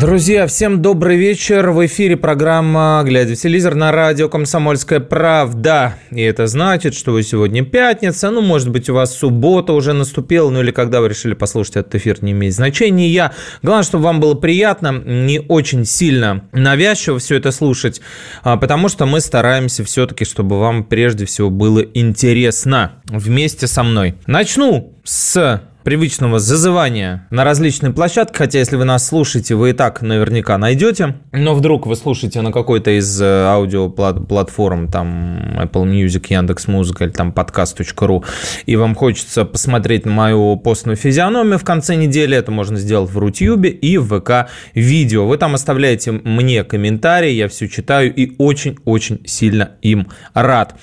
[0.00, 1.70] Друзья, всем добрый вечер.
[1.70, 5.96] В эфире программа «Глядя в телевизор» на радио «Комсомольская правда».
[6.12, 10.50] И это значит, что вы сегодня пятница, ну, может быть, у вас суббота уже наступила,
[10.50, 13.08] ну, или когда вы решили послушать этот эфир, не имеет значения.
[13.08, 13.32] Я.
[13.64, 18.00] Главное, чтобы вам было приятно, не очень сильно навязчиво все это слушать,
[18.44, 24.14] а, потому что мы стараемся все-таки, чтобы вам прежде всего было интересно вместе со мной.
[24.28, 30.02] Начну с привычного зазывания на различные площадки, хотя если вы нас слушаете, вы и так
[30.02, 36.68] наверняка найдете, но вдруг вы слушаете на какой-то из э, аудиоплатформ, там Apple Music, Яндекс
[36.68, 38.22] Музыка или там подкаст.ру,
[38.66, 43.70] и вам хочется посмотреть мою постную физиономию в конце недели, это можно сделать в Рутюбе
[43.70, 45.26] и в ВК видео.
[45.26, 50.74] Вы там оставляете мне комментарии, я все читаю и очень-очень сильно им рад.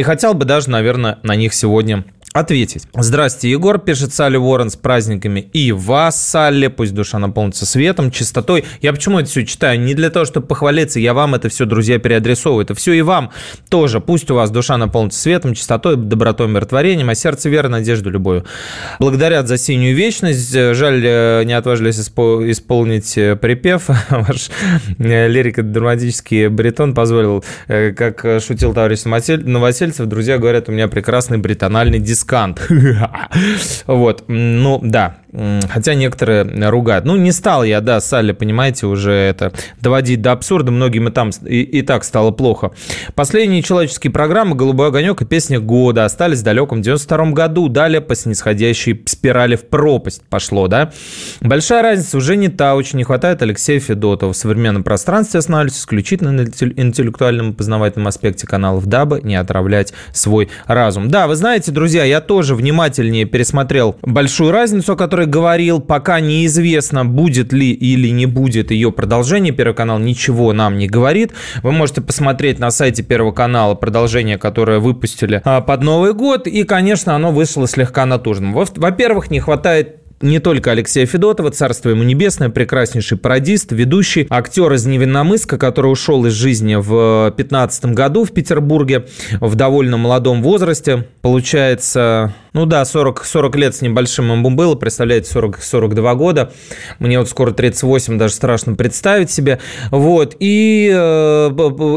[0.00, 2.86] И хотел бы даже, наверное, на них сегодня ответить.
[2.94, 5.40] Здрасте, Егор, пишет Салли Уоррен с праздниками.
[5.52, 8.64] И вас, Салли, пусть душа наполнится светом, чистотой.
[8.80, 9.80] Я почему это все читаю?
[9.80, 12.64] Не для того, чтобы похвалиться, я вам это все, друзья, переадресовываю.
[12.64, 13.30] Это все и вам
[13.68, 14.00] тоже.
[14.00, 18.44] Пусть у вас душа наполнится светом, чистотой, добротой, миротворением, а сердце веры, надежду, любовью.
[19.00, 20.52] Благодарят за синюю вечность.
[20.52, 23.88] Жаль, э, не отважились исполнить э, припев.
[24.10, 24.50] Ваш
[24.98, 32.19] э, лирико-драматический баритон позволил, как шутил товарищ Новосельцев, друзья говорят, у меня прекрасный бритональный дизайн
[32.20, 32.60] дискант.
[33.86, 37.04] Вот, ну да, Хотя некоторые ругают.
[37.04, 40.72] Ну, не стал я, да, Салли, понимаете, уже это доводить до абсурда.
[40.72, 42.72] Многим и там и, и так стало плохо.
[43.14, 47.68] Последние человеческие программы «Голубой огонек» и «Песня года» остались в далеком 92 году.
[47.68, 50.92] Далее по снисходящей спирали в пропасть пошло, да.
[51.40, 52.74] Большая разница уже не та.
[52.74, 54.32] Очень не хватает Алексея Федотова.
[54.32, 60.48] В современном пространстве останавливаются исключительно на интеллектуальном и познавательном аспекте каналов, дабы не отравлять свой
[60.66, 61.08] разум.
[61.08, 66.20] Да, вы знаете, друзья, я тоже внимательнее пересмотрел большую разницу, о которой который говорил, пока
[66.20, 69.52] неизвестно, будет ли или не будет ее продолжение.
[69.52, 71.32] Первый канал ничего нам не говорит.
[71.62, 76.46] Вы можете посмотреть на сайте Первого канала продолжение, которое выпустили а, под Новый год.
[76.46, 78.54] И, конечно, оно вышло слегка натужным.
[78.54, 84.84] Во-первых, не хватает не только Алексея Федотова, царство ему небесное, прекраснейший пародист, ведущий, актер из
[84.84, 89.06] Невинномыска, который ушел из жизни в 15 году в Петербурге
[89.40, 91.06] в довольно молодом возрасте.
[91.22, 96.52] Получается, ну да, 40, 40 лет с небольшим ему было, представляете, 40, 42 года.
[96.98, 99.60] Мне вот скоро 38, даже страшно представить себе.
[99.90, 101.48] Вот, и э,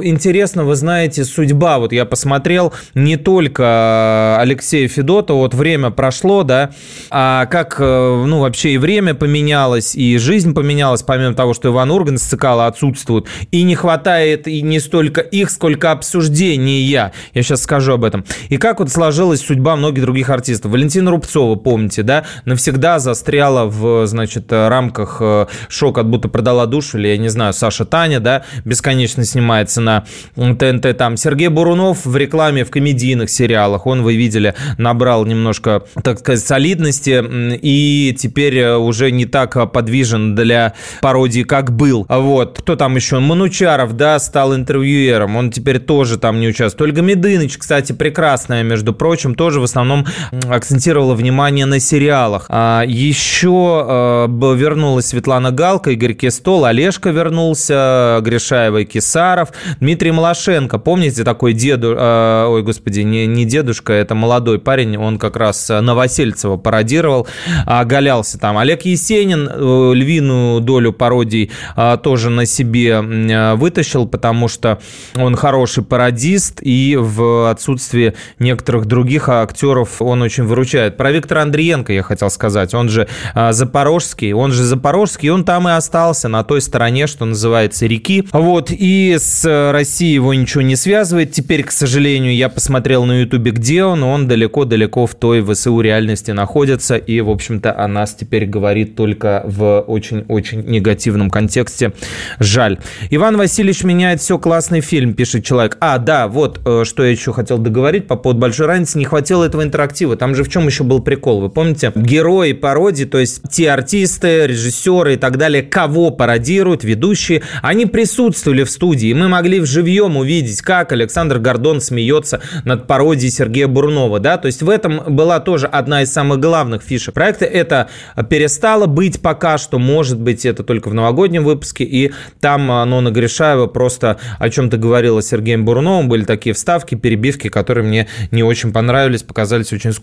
[0.04, 6.72] интересно, вы знаете, судьба, вот я посмотрел, не только Алексея Федотова, вот время прошло, да,
[7.10, 11.90] а как э, ну, вообще и время поменялось, и жизнь поменялась, помимо того, что Иван
[11.90, 16.84] Ургант с Цикала отсутствует, и не хватает и не столько их, сколько обсуждения.
[16.84, 18.24] Я сейчас скажу об этом.
[18.50, 20.43] И как вот сложилась судьба многих других артистов.
[20.50, 26.98] Валентина Рубцова, помните, да, навсегда застряла в, значит, рамках э, шок, от будто продала душу,
[26.98, 30.06] или, я не знаю, Саша Таня, да, бесконечно снимается на
[30.36, 31.18] ТНТ там.
[31.18, 37.24] Сергей Бурунов в рекламе в комедийных сериалах, он, вы видели, набрал немножко, так сказать, солидности,
[37.62, 42.06] и теперь э, уже не так э, подвижен для пародии, как был.
[42.10, 42.60] Вот.
[42.60, 43.20] Кто там еще?
[43.20, 45.36] Манучаров, да, стал интервьюером.
[45.36, 46.90] Он теперь тоже там не участвует.
[46.90, 50.06] Ольга Медыныч, кстати, прекрасная, между прочим, тоже в основном
[50.50, 52.46] акцентировала внимание на сериалах.
[52.50, 59.50] А еще э, вернулась Светлана Галка, Игорь Кестол, Олежка вернулся, Гришаева и Кисаров,
[59.80, 60.80] Дмитрий Малашенко.
[60.80, 61.96] Помните такой деду...
[61.98, 67.28] Э, ой, господи, не, не дедушка, это молодой парень, он как раз Новосельцева пародировал.
[67.66, 68.58] А оголялся там.
[68.58, 74.80] Олег Есенин э, львиную долю пародий а, тоже на себе э, вытащил, потому что
[75.16, 80.98] он хороший пародист, и в отсутствии некоторых других актеров он очень выручает.
[80.98, 82.74] Про Виктора Андриенко я хотел сказать.
[82.74, 87.26] Он же а, запорожский, он же запорожский, он там и остался, на той стороне, что
[87.26, 88.28] называется, реки.
[88.32, 91.32] Вот, и с Россией его ничего не связывает.
[91.32, 96.32] Теперь, к сожалению, я посмотрел на Ютубе, где он, он далеко-далеко в той ВСУ реальности
[96.32, 101.94] находится, и, в общем-то, о нас теперь говорит только в очень-очень негативном контексте.
[102.40, 102.80] Жаль.
[103.10, 105.78] Иван Васильевич меняет все, классный фильм, пишет человек.
[105.80, 108.98] А, да, вот, э, что я еще хотел договорить по поводу большой разницы.
[108.98, 110.13] Не хватило этого интерактива.
[110.14, 110.16] Красиво.
[110.16, 111.42] Там же в чем еще был прикол?
[111.42, 111.92] Вы помните?
[111.96, 118.64] Герои пародии, то есть те артисты, режиссеры и так далее, кого пародируют, ведущие, они присутствовали
[118.64, 119.10] в студии.
[119.10, 124.20] И мы могли вживьем увидеть, как Александр Гордон смеется над пародией Сергея Бурнова.
[124.20, 124.38] Да?
[124.38, 127.46] То есть в этом была тоже одна из самых главных фишек проекта.
[127.46, 127.88] Это
[128.30, 133.68] перестало быть пока что, может быть, это только в новогоднем выпуске, и там Нона Гришаева
[133.68, 138.72] просто о чем-то говорила с Сергеем Бурновым, были такие вставки, перебивки, которые мне не очень
[138.72, 140.03] понравились, показались очень скучными.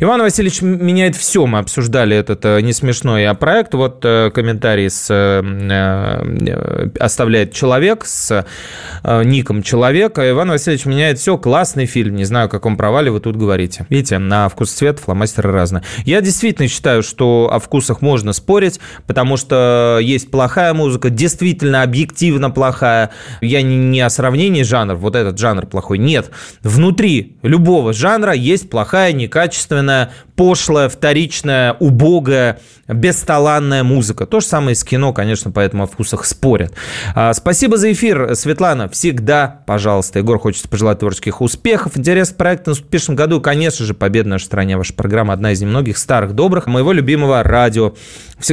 [0.00, 4.90] Иван Васильевич меняет все, мы обсуждали этот э, не смешной а проект, вот э, комментарий
[4.90, 8.46] с, э, оставляет человек с
[9.24, 13.36] ником человека, Иван Васильевич меняет все, классный фильм, не знаю, о каком провале вы тут
[13.36, 13.86] говорите.
[13.90, 15.82] Видите, на вкус цвет фломастеры разные.
[16.04, 22.50] Я действительно считаю, что о вкусах можно спорить, потому что есть плохая музыка, действительно объективно
[22.50, 23.10] плохая.
[23.40, 25.98] Я не, не о сравнении жанров, вот этот жанр плохой.
[25.98, 26.30] Нет.
[26.62, 34.26] Внутри любого жанра есть плохая, некачественная, пошлая, вторичная, убогая, бесталанная музыка.
[34.26, 36.72] То же самое с кино, конечно, поэтому о вкусах спорят.
[37.14, 38.88] А, спасибо за эфир, Светлана.
[38.88, 40.18] Всегда, пожалуйста.
[40.18, 41.96] Егор хочет пожелать творческих успехов.
[41.96, 43.40] Интересный проект в наступившем году.
[43.40, 44.76] Конечно же, «Победа в нашей стране».
[44.76, 47.94] Ваша программа одна из немногих старых, добрых, моего любимого радио.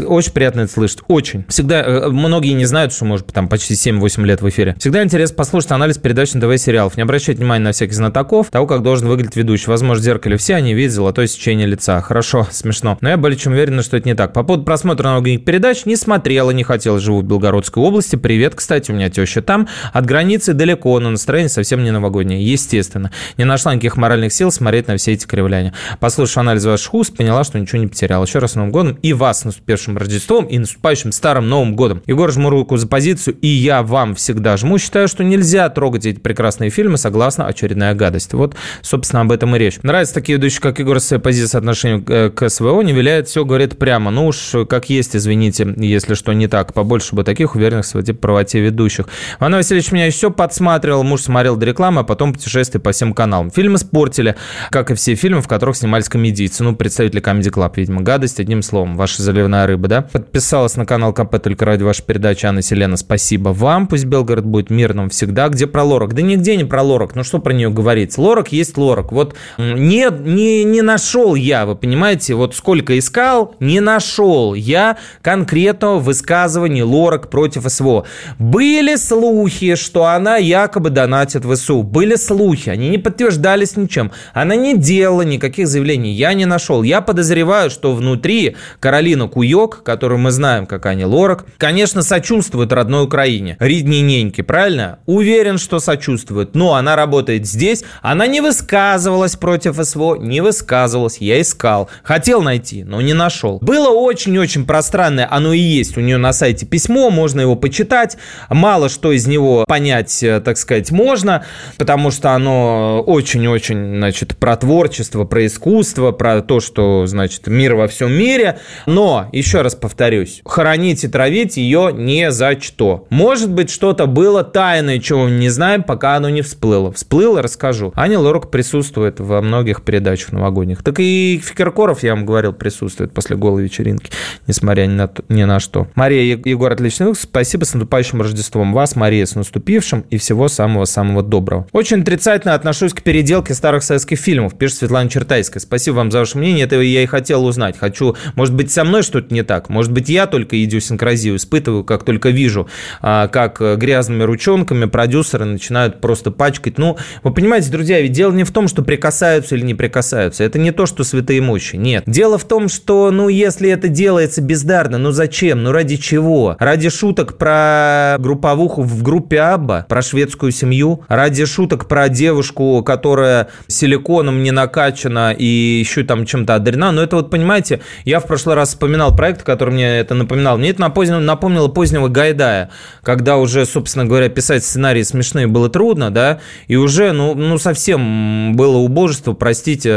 [0.05, 0.99] Очень приятно это слышать.
[1.07, 1.45] Очень.
[1.49, 4.75] Всегда, э, многие не знают, что, может там почти 7-8 лет в эфире.
[4.79, 6.95] Всегда интересно послушать анализ передач на ТВ-сериалов.
[6.95, 9.69] Не обращать внимания на всяких знатоков, того, как должен выглядеть ведущий.
[9.69, 12.01] Возможно, в зеркале все они видят золотое сечение лица.
[12.01, 12.97] Хорошо, смешно.
[13.01, 14.33] Но я более чем уверен, что это не так.
[14.33, 16.99] По поводу просмотра многих передач не смотрела, не хотела.
[16.99, 18.15] Живу в Белгородской области.
[18.15, 19.67] Привет, кстати, у меня теща там.
[19.93, 22.45] От границы далеко, но настроение совсем не новогоднее.
[22.45, 23.11] Естественно.
[23.37, 25.73] Не нашла никаких моральных сил смотреть на все эти кривляния.
[25.99, 28.25] Послушав анализ ваших уст, поняла, что ничего не потеряла.
[28.25, 32.03] Еще раз с Новым годом и вас с наступившим Рождеством и наступающим Старым Новым годом.
[32.05, 34.77] Егор, жму руку за позицию, и я вам всегда жму.
[34.77, 38.33] Считаю, что нельзя трогать эти прекрасные фильмы, согласно очередная гадость.
[38.33, 39.79] Вот, собственно, об этом и речь.
[39.83, 43.45] Нравятся такие ведущие, как Егор, с своей позиции соотношения э, к СВО, не виляет, все
[43.45, 44.11] говорит прямо.
[44.11, 46.73] Ну уж как есть, извините, если что не так.
[46.73, 49.07] Побольше бы таких уверенных в своей правоте ведущих.
[49.39, 53.51] Иван Васильевич меня все подсматривал, муж смотрел до рекламы, а потом путешествие по всем каналам.
[53.51, 54.35] Фильм испортили,
[54.69, 56.63] как и все фильмы, в которых снимались комедийцы.
[56.63, 58.01] Ну, представители Comedy Club, видимо.
[58.01, 58.97] Гадость, одним словом.
[58.97, 60.01] Ваша заливная рыба, да?
[60.01, 62.97] Подписалась на канал КП только ради вашей передачи, Анна Селена.
[62.97, 63.87] Спасибо вам.
[63.87, 65.47] Пусть Белгород будет мирным всегда.
[65.49, 66.13] Где про Лорак?
[66.13, 67.15] Да нигде не про Лорак.
[67.15, 68.17] Ну, что про нее говорить?
[68.17, 69.11] Лорак есть Лорак.
[69.11, 75.99] Вот не, не, не нашел я, вы понимаете, вот сколько искал, не нашел я конкретного
[75.99, 78.05] высказывания Лорак против СВО.
[78.39, 81.83] Были слухи, что она якобы донатит в СУ.
[81.83, 84.11] Были слухи, они не подтверждались ничем.
[84.33, 86.13] Она не делала никаких заявлений.
[86.13, 86.83] Я не нашел.
[86.83, 93.03] Я подозреваю, что внутри Каролина Куёк, которую мы знаем как Ани Лорак, конечно, сочувствует родной
[93.03, 93.57] Украине.
[93.59, 94.99] Риднененьки, правильно?
[95.05, 96.55] Уверен, что сочувствует.
[96.55, 97.83] Но она работает здесь.
[98.01, 101.17] Она не высказывалась против СВО, не высказывалась.
[101.17, 101.89] Я искал.
[102.03, 103.59] Хотел найти, но не нашел.
[103.61, 108.17] Было очень-очень пространное, оно и есть у нее на сайте письмо, можно его почитать.
[108.49, 111.45] Мало что из него понять, э, так сказать, можно,
[111.77, 117.87] потому что оно очень-очень, значит, про творчество, про искусство, про то, что, значит, мир во
[117.87, 118.59] всем мире.
[118.85, 123.07] Но, еще раз повторюсь, хоронить и травить ее не за что.
[123.09, 126.91] Может быть, что-то было тайное, чего мы не знаем, пока оно не всплыло.
[126.91, 127.91] Всплыло, расскажу.
[127.95, 130.83] Аня Лорак присутствует во многих передачах новогодних.
[130.83, 134.11] Так и Киркоров, я вам говорил, присутствует после голой вечеринки,
[134.47, 135.87] несмотря ни на, то, ни на что.
[135.95, 137.23] Мария Егор, отличный выпуск.
[137.23, 141.67] Спасибо с наступающим Рождеством вас, Мария, с наступившим и всего самого-самого доброго.
[141.71, 145.61] Очень отрицательно отношусь к переделке старых советских фильмов, пишет Светлана Чертайская.
[145.61, 147.77] Спасибо вам за ваше мнение, это я и хотел узнать.
[147.77, 152.03] Хочу, может быть, со мной что-то не так, может быть, я только идиосинкразию испытываю, как
[152.03, 152.67] только вижу,
[153.01, 156.77] а, как грязными ручонками продюсеры начинают просто пачкать.
[156.77, 160.00] Ну, вы понимаете, друзья, ведь дело не в том, что прикасаются или не прикасаются.
[160.01, 161.75] Это не то, что святые мощи.
[161.75, 162.03] Нет.
[162.07, 165.63] Дело в том, что, ну, если это делается бездарно, ну зачем?
[165.63, 166.55] Ну ради чего?
[166.59, 171.03] Ради шуток про групповуху в группе Абба, про шведскую семью?
[171.07, 176.91] Ради шуток про девушку, которая силиконом не накачана и еще там чем-то одарена?
[176.91, 180.57] Ну это вот, понимаете, я в прошлый раз вспоминал проект, который мне это напоминал.
[180.57, 182.69] Мне это напомнило, напомнило позднего Гайдая,
[183.03, 188.55] когда уже, собственно говоря, писать сценарии смешные было трудно, да, и уже, ну, ну совсем
[188.55, 189.90] было убожество, простите,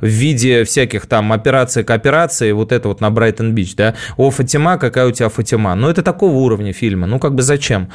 [0.00, 4.78] в виде всяких там операций к операции, вот это вот на Брайтон-Бич, да, о, Фатима,
[4.78, 5.74] какая у тебя Фатима.
[5.74, 7.90] Ну, это такого уровня фильма, ну, как бы зачем?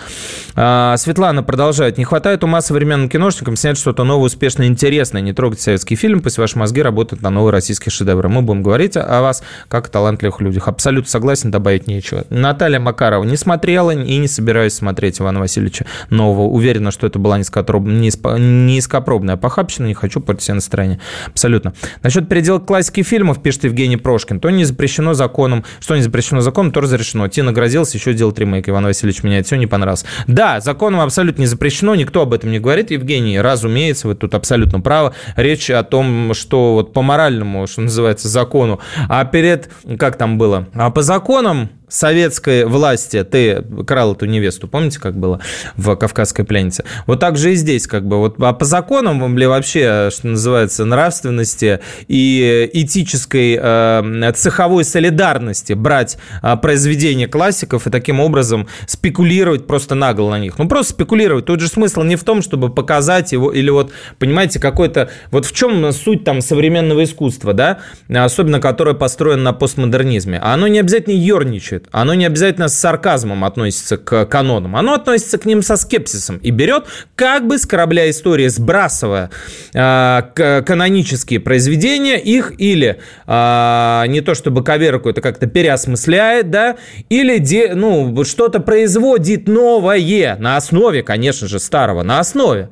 [0.56, 1.98] А, Светлана продолжает.
[1.98, 5.22] Не хватает ума современным киношникам снять что-то новое, успешное, интересное.
[5.22, 8.30] Не трогать советский фильм, пусть ваши мозги работают на новые российские шедевры.
[8.30, 10.68] Мы будем говорить о вас как о талантливых людях.
[10.68, 12.26] Абсолютно согласен, добавить нечего.
[12.30, 16.48] Наталья Макарова не смотрела и не собираюсь смотреть Ивана Васильевича нового.
[16.48, 21.00] Уверена, что это была низкопробная похабщина, не хочу портить себе настроение.
[21.46, 21.74] Абсолютно.
[22.02, 26.72] Насчет переделок классики фильмов, пишет Евгений Прошкин, то не запрещено законом, что не запрещено законом,
[26.72, 27.28] то разрешено.
[27.28, 28.68] Тина грозилась еще делать ремейк.
[28.68, 30.08] Иван Васильевич меняет все, не понравился.
[30.28, 32.90] Да, законом абсолютно не запрещено, никто об этом не говорит.
[32.90, 35.14] Евгений, разумеется, вы тут абсолютно правы.
[35.36, 40.68] Речь о том, что вот по моральному, что называется, закону, а перед, как там было,
[40.74, 45.40] а по законам советской власти ты крал эту невесту, помните, как было
[45.76, 46.84] в «Кавказской пленнице»?
[47.08, 50.86] Вот так же и здесь, как бы, вот а по законам ли вообще, что называется,
[50.86, 59.96] нравственности и этической э, цеховой солидарности брать э, произведения классиков и таким образом спекулировать просто
[59.96, 60.58] нагло на них?
[60.58, 61.46] Ну, просто спекулировать.
[61.46, 65.10] Тут же смысл не в том, чтобы показать его, или вот, понимаете, какой-то...
[65.32, 70.40] Вот в чем суть там современного искусства, да, особенно которое построено на постмодернизме?
[70.42, 75.38] А оно не обязательно ерничает, оно не обязательно с сарказмом относится к канонам, оно относится
[75.38, 79.30] к ним со скепсисом и берет как бы с корабля истории, сбрасывая
[79.74, 86.78] э, канонические произведения, их или э, не то чтобы коверкует, а как-то переосмысляет, да,
[87.10, 92.70] или де, ну, что-то производит новое на основе, конечно же, старого, на основе.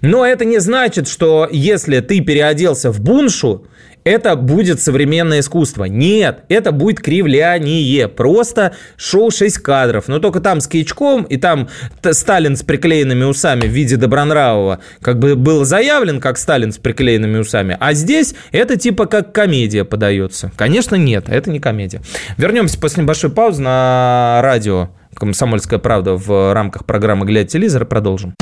[0.00, 3.66] Но это не значит, что если ты переоделся в буншу,
[4.04, 5.84] это будет современное искусство.
[5.84, 8.08] Нет, это будет кривляние.
[8.08, 10.08] Просто шоу 6 кадров.
[10.08, 11.68] Но только там с Кичком и там
[12.10, 17.38] Сталин с приклеенными усами в виде Добронравова как бы был заявлен как Сталин с приклеенными
[17.38, 17.76] усами.
[17.78, 20.52] А здесь это типа как комедия подается.
[20.56, 22.02] Конечно, нет, это не комедия.
[22.36, 28.34] Вернемся после небольшой паузы на радио «Комсомольская правда» в рамках программы «Глядя телевизор» продолжим.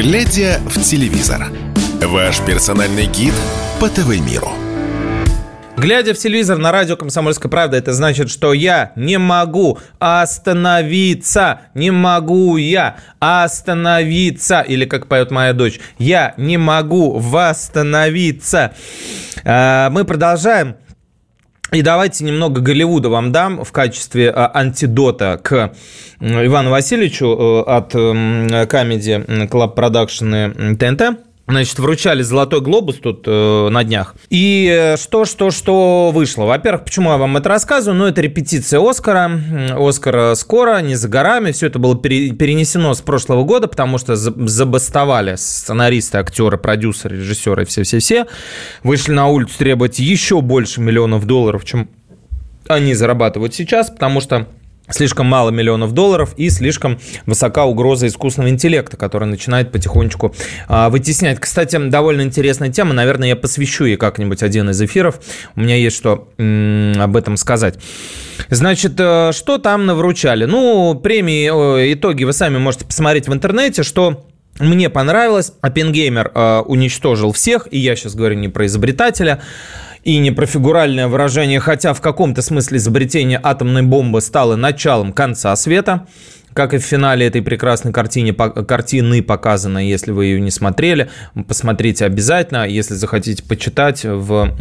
[0.00, 1.48] Глядя в телевизор.
[2.00, 3.34] Ваш персональный гид
[3.80, 4.52] по ТВ-миру.
[5.76, 11.62] Глядя в телевизор на радио «Комсомольская правда», это значит, что я не могу остановиться.
[11.74, 14.60] Не могу я остановиться.
[14.60, 18.74] Или, как поет моя дочь, я не могу восстановиться.
[19.42, 20.76] А, мы продолжаем.
[21.70, 25.74] И давайте немного Голливуда вам дам в качестве а, антидота к
[26.18, 31.27] Ивану Васильевичу э, от Comedy Club Production ТНТ.
[31.48, 34.14] Значит, вручали «Золотой глобус» тут э, на днях.
[34.28, 36.44] И э, что, что, что вышло?
[36.44, 37.98] Во-первых, почему я вам это рассказываю?
[37.98, 39.30] Ну, это репетиция «Оскара».
[39.74, 41.52] «Оскар» скоро, не за горами.
[41.52, 48.26] Все это было перенесено с прошлого года, потому что забастовали сценаристы, актеры, продюсеры, режиссеры, все-все-все.
[48.82, 51.88] Вышли на улицу требовать еще больше миллионов долларов, чем
[52.68, 54.48] они зарабатывают сейчас, потому что
[54.90, 60.34] слишком мало миллионов долларов и слишком высока угроза искусственного интеллекта, который начинает потихонечку
[60.68, 61.40] а, вытеснять.
[61.40, 65.20] Кстати, довольно интересная тема, наверное, я посвящу ей как-нибудь один из эфиров.
[65.56, 67.78] У меня есть что об этом сказать.
[68.50, 70.44] Значит, э, что там навручали?
[70.44, 74.24] Ну, премии, итоги вы сами можете посмотреть в интернете, что
[74.58, 75.52] мне понравилось.
[75.60, 79.40] Оппенгеймер э, уничтожил всех, и я сейчас говорю не про изобретателя,
[80.04, 85.54] и не про фигуральное выражение, хотя в каком-то смысле изобретение атомной бомбы стало началом конца
[85.56, 86.06] света
[86.54, 91.10] как и в финале этой прекрасной картине, картины показано, если вы ее не смотрели,
[91.46, 92.66] посмотрите обязательно.
[92.66, 94.54] Если захотите почитать, в,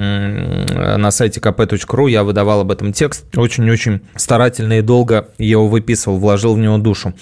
[0.98, 3.25] на сайте kp.ru я выдавал об этом текст.
[3.36, 7.13] Очень-очень старательно и долго его выписывал, вложил в него душу.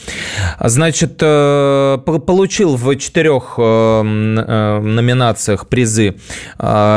[0.60, 6.15] Значит, э, получил в четырех э, э, номинациях призы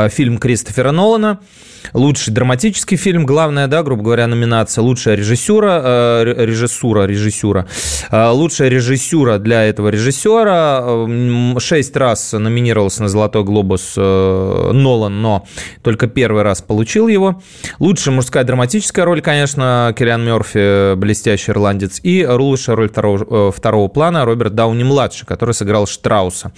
[0.09, 1.39] фильм Кристофера Нолана–
[1.93, 4.81] Лучший драматический фильм, главная, да, грубо говоря, номинация.
[4.81, 7.67] Лучшая режиссура, э, режиссура, режиссура.
[8.11, 10.83] Э, лучшая режиссура для этого режиссера.
[10.83, 15.45] Э, шесть раз номинировался на «Золотой глобус» э, Нолан, но
[15.83, 17.41] только первый раз получил его.
[17.79, 21.99] Лучшая мужская драматическая роль, конечно, Кириан Мерфи, блестящий ирландец.
[22.03, 26.51] И лучшая роль второго, второго плана Роберт Дауни-младший, который сыграл Штрауса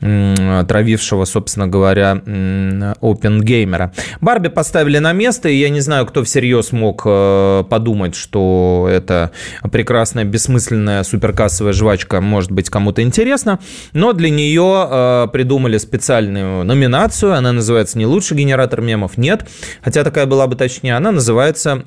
[0.00, 2.12] травившего, собственно говоря,
[3.00, 3.92] опенгеймера.
[4.20, 9.30] Барби поставили на место, и я не знаю, кто всерьез мог э, подумать, что эта
[9.70, 13.58] прекрасная, бессмысленная суперкассовая жвачка может быть кому-то интересна,
[13.92, 19.48] но для нее э, придумали специальную номинацию, она называется не лучший генератор мемов, нет,
[19.82, 21.82] хотя такая была бы точнее, она называется,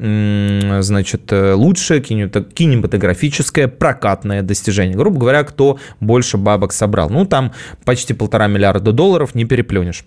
[0.82, 4.96] значит, э, лучшее кинематографическое прокатное достижение.
[4.96, 7.10] Грубо говоря, кто больше бабок собрал.
[7.10, 7.54] Ну, там
[7.86, 10.06] почти почти полтора миллиарда долларов, не переплюнешь.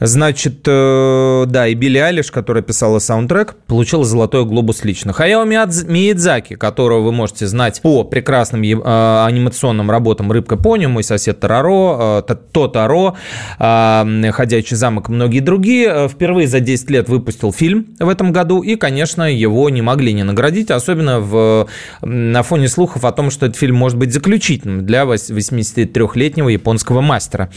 [0.00, 5.12] Значит, э, да, и Билли Алиш, которая писала саундтрек, получила «Золотой глобус» лично.
[5.12, 11.38] Хаяо Миядзаки, которого вы можете знать по прекрасным э, анимационным работам «Рыбка Пони», «Мой сосед
[11.40, 13.16] Тараро», э, «Тотаро»,
[13.58, 18.62] э, «Ходячий замок» и многие другие, впервые за 10 лет выпустил фильм в этом году,
[18.62, 21.68] и, конечно, его не могли не наградить, особенно в,
[22.00, 27.50] на фоне слухов о том, что этот фильм может быть заключительным для 83-летнего японского мастера.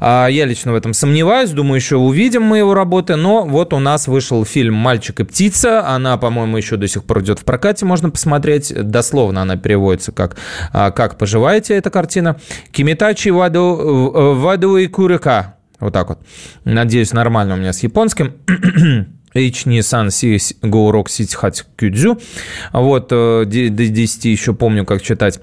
[0.00, 3.78] А, я лично в этом сомневаюсь, думаю, еще увидим мы его работы, но вот у
[3.78, 7.86] нас вышел фильм «Мальчик и птица», она, по-моему, еще до сих пор идет в прокате,
[7.86, 10.36] можно посмотреть, дословно она переводится как
[10.72, 12.36] а, «Как поживаете?» эта картина.
[12.72, 16.18] «Кимитачи ваду, ваду и курика», вот так вот.
[16.64, 18.34] Надеюсь, нормально у меня с японским.
[19.34, 22.18] Nissan C Go Rock City Hat Кюдзю.
[22.72, 25.40] Вот, э, до 10 еще помню, как читать.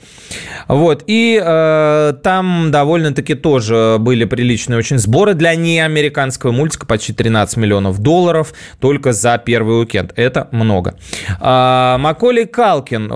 [0.67, 7.57] Вот, и э, там довольно-таки тоже были приличные очень сборы для неамериканского мультика, почти 13
[7.57, 10.13] миллионов долларов только за первый уикенд.
[10.15, 10.95] Это много.
[11.39, 13.07] А, Маколей Калкин,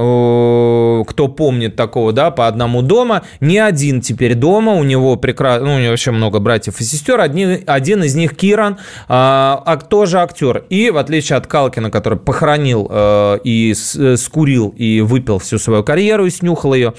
[1.06, 5.76] кто помнит такого, да, по одному дома, не один теперь дома, у него прекрасно, ну,
[5.76, 8.78] у него вообще много братьев и сестер, один, один из них Киран,
[9.08, 10.65] а, а тоже актер.
[10.70, 15.84] И в отличие от Калкина, который похоронил э, и э, скурил и выпил всю свою
[15.84, 16.94] карьеру и снюхал ее,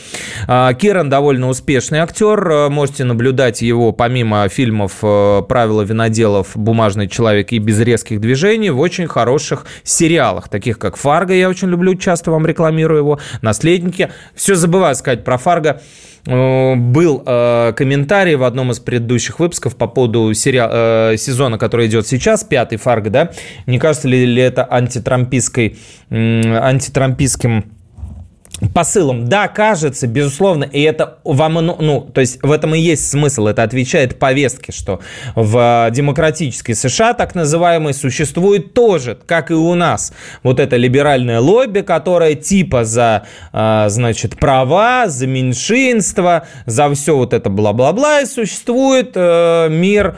[0.49, 2.49] э, Киран довольно успешный актер.
[2.49, 8.71] Э, можете наблюдать его помимо фильмов э, «Правила виноделов», «Бумажный человек» и «Без резких движений»
[8.71, 11.35] в очень хороших сериалах, таких как «Фарго».
[11.35, 13.21] Я очень люблю, часто вам рекламирую его.
[13.43, 14.11] «Наследники».
[14.35, 15.81] Все забываю сказать про «Фарго».
[16.27, 21.87] Э, был э, комментарий в одном из предыдущих выпусков по поводу сериал, э, сезона, который
[21.87, 23.31] идет сейчас, пятый Фарго, да?
[23.67, 25.79] Не кажется ли, это антитрампийской,
[26.11, 27.76] антитрампийским
[28.75, 29.29] посылом.
[29.29, 33.63] Да, кажется, безусловно, и это вам, ну, то есть в этом и есть смысл, это
[33.63, 35.01] отвечает повестке, что
[35.35, 41.81] в демократической США, так называемой, существует тоже, как и у нас, вот это либеральное лобби,
[41.81, 49.13] которое типа за, а, значит, права, за меньшинство, за все вот это бла-бла-бла, и существует
[49.15, 50.17] э, мир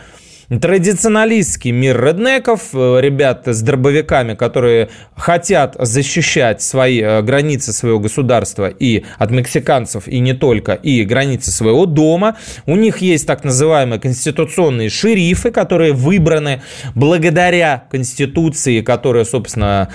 [0.49, 8.67] Традиционалистский мир реднеков, э, ребят с дробовиками, которые хотят защищать свои э, границы своего государства
[8.67, 12.37] и от мексиканцев, и не только, и границы своего дома.
[12.65, 16.63] У них есть так называемые конституционные шерифы, которые выбраны
[16.95, 19.91] благодаря Конституции, которая, собственно,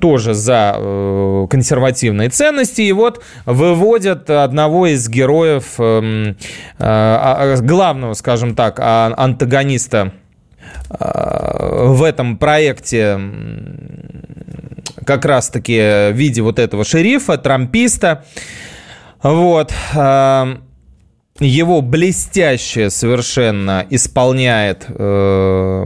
[0.00, 2.80] тоже за э, консервативные ценности.
[2.80, 6.38] И вот выводят одного из героев, эм,
[6.78, 10.12] а, а, главного, скажем так, а, антагониста антагониста
[10.90, 13.18] э, в этом проекте
[15.04, 18.24] как раз-таки в виде вот этого шерифа, трамписта.
[19.22, 19.72] Вот.
[19.94, 20.56] Э,
[21.40, 25.84] его блестяще совершенно исполняет э,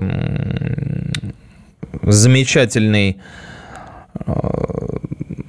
[2.05, 3.21] замечательный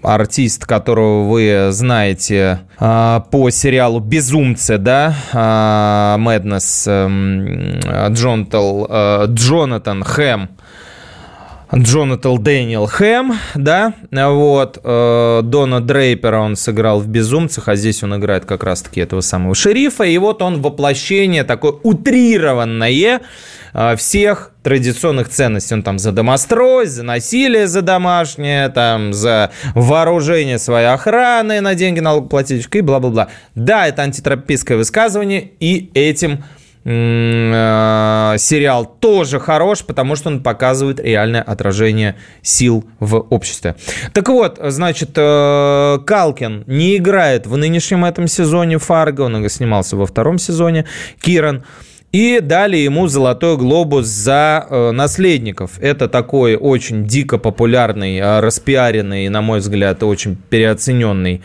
[0.04, 10.50] артист, которого вы знаете а, по сериалу «Безумцы», да, Мэднес, эм, Джонатан, э, Джонатан Хэм,
[11.76, 18.16] Джонатан Дэниел Хэм, да, вот, э, Дона Дрейпера он сыграл в «Безумцах», а здесь он
[18.16, 23.22] играет как раз-таки этого самого шерифа, и вот он воплощение такое утрированное
[23.98, 25.76] всех традиционных ценностей.
[25.76, 32.00] Он там за домострой, за насилие за домашнее, там за вооружение своей охраны на деньги
[32.00, 33.30] налогоплательщика и бла-бла-бла.
[33.56, 36.44] Да, это антитропическое высказывание, и этим
[36.86, 43.76] Э, сериал тоже хорош, потому что он показывает реальное отражение сил в обществе.
[44.12, 50.06] Так вот, значит, э, Калкин не играет в нынешнем этом сезоне Фарго, он снимался во
[50.06, 50.86] втором сезоне,
[51.22, 51.64] Киран.
[52.14, 55.80] И дали ему «Золотой глобус» за э, «Наследников».
[55.82, 61.42] Это такой очень дико популярный, э, распиаренный, на мой взгляд, очень переоцененный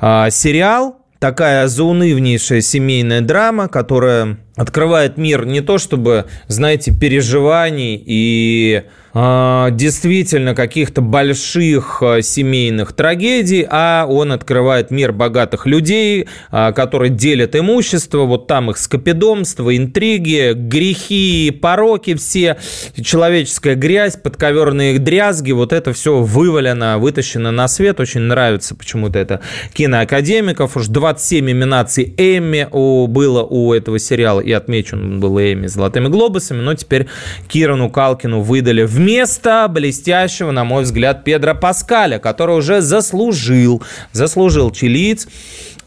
[0.00, 0.98] э, сериал.
[1.18, 8.82] Такая заунывнейшая семейная драма, которая открывает мир не то чтобы, знаете, переживаний и
[9.14, 17.10] э, действительно каких-то больших э, семейных трагедий, а он открывает мир богатых людей, э, которые
[17.10, 22.56] делят имущество, вот там их скопидомство, интриги, грехи, пороки все,
[23.00, 29.40] человеческая грязь, подковерные дрязги, вот это все вывалено, вытащено на свет, очень нравится почему-то это
[29.72, 36.08] киноакадемиков, уж 27 номинаций Эмми у, было у этого сериала, и отмечен был Эми золотыми
[36.08, 37.06] глобусами, но теперь
[37.48, 43.82] Кирану Калкину выдали вместо блестящего, на мой взгляд, Педро Паскаля, который уже заслужил,
[44.12, 45.28] заслужил чилиец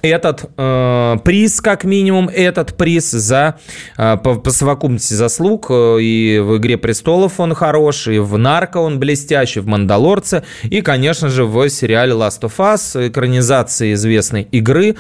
[0.02, 3.60] этот э, приз, как минимум, этот приз за
[3.97, 5.67] э, по, по совокупности заслуг.
[5.69, 10.82] Э, и в «Игре престолов» он хорош, и в «Нарко» он блестящий, в «Мандалорце», и,
[10.82, 14.95] конечно же, в сериале «Last of Us», экранизации известной игры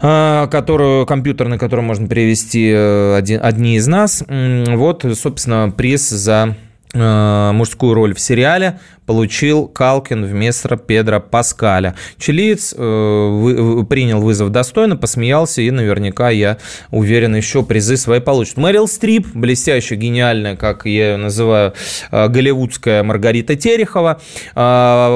[0.00, 4.24] э, которую, компьютерный, который можно перевести э, один, одни из нас.
[4.26, 6.56] Вот, собственно, приз за
[6.92, 8.80] мужскую роль в сериале
[9.10, 11.96] получил Калкин вместо Педро Паскаля.
[12.16, 16.58] Чилиец э, принял вызов достойно, посмеялся, и наверняка, я
[16.92, 18.56] уверен, еще призы свои получит.
[18.56, 21.74] Мэрил Стрип, блестящая, гениальная, как я ее называю,
[22.12, 24.20] э, голливудская Маргарита Терехова,
[24.54, 25.08] э,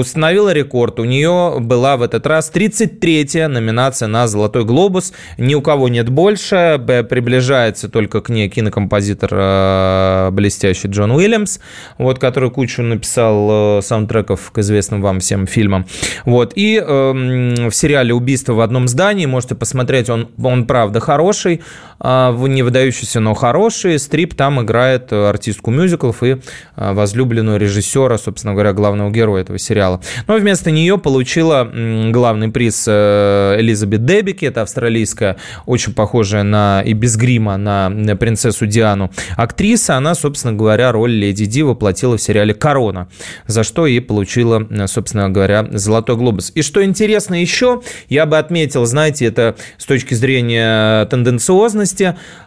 [0.00, 0.98] установила рекорд.
[0.98, 5.12] У нее была в этот раз 33-я номинация на «Золотой глобус».
[5.36, 11.60] Ни у кого нет больше, приближается только к ней кинокомпозитор блестящий Джон Уильямс,
[11.98, 15.86] вот, который кучу написал написал э, саундтреков к известным вам всем фильмам.
[16.24, 16.52] Вот.
[16.56, 21.60] И э, в сериале «Убийство в одном здании» можете посмотреть, он, он правда хороший,
[22.02, 23.98] не выдающийся, но хороший.
[23.98, 26.36] Стрип там играет артистку мюзиклов и
[26.76, 30.00] э, возлюбленную режиссера, собственно говоря, главного героя этого сериала.
[30.26, 36.82] Но вместо нее получила э, главный приз э, Элизабет Дебики, это австралийская, очень похожая на
[36.82, 39.96] и без грима на, принцессу Диану актриса.
[39.96, 43.08] Она, собственно говоря, роль Леди Ди воплотила в сериале «Корона»
[43.46, 46.52] за что и получила, собственно говоря, «Золотой глобус».
[46.54, 51.87] И что интересно еще, я бы отметил, знаете, это с точки зрения тенденциозности,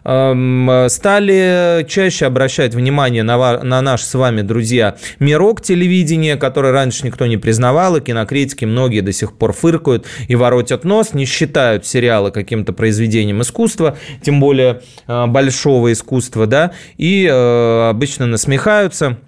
[0.04, 7.06] эм, стали чаще обращать внимание на, на наш с вами, друзья, мирок телевидения, который раньше
[7.06, 11.86] никто не признавал, и кинокритики многие до сих пор фыркают и воротят нос, не считают
[11.86, 19.18] сериалы каким-то произведением искусства, тем более э, большого искусства, да, и э, обычно насмехаются–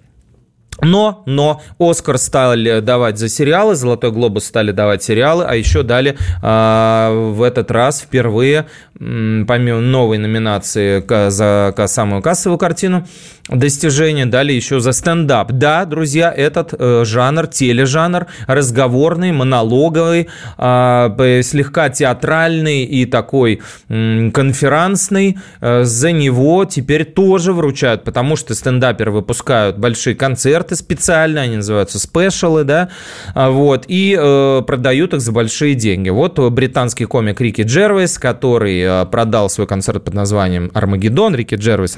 [0.81, 6.17] но, но Оскар стали давать за сериалы, Золотой глобус стали давать сериалы, а еще дали
[6.43, 8.65] э, в этот раз впервые,
[8.99, 13.05] помимо новой номинации за самую кассовую картину,
[13.49, 15.51] достижения дали еще за стендап.
[15.51, 25.83] Да, друзья, этот э, жанр, тележанр, разговорный, монологовый, э, слегка театральный и такой конферансный, э,
[25.83, 32.63] за него теперь тоже вручают, потому что стендаперы выпускают большие концерты специально, они называются спешалы,
[32.63, 32.89] да,
[33.33, 36.09] а, вот, и э, продают их за большие деньги.
[36.09, 41.97] Вот британский комик Рики Джервис, который э, продал свой концерт под названием «Армагеддон», Рики Джервис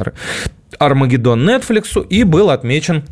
[0.80, 3.04] Армагеддон Netflix и был отмечен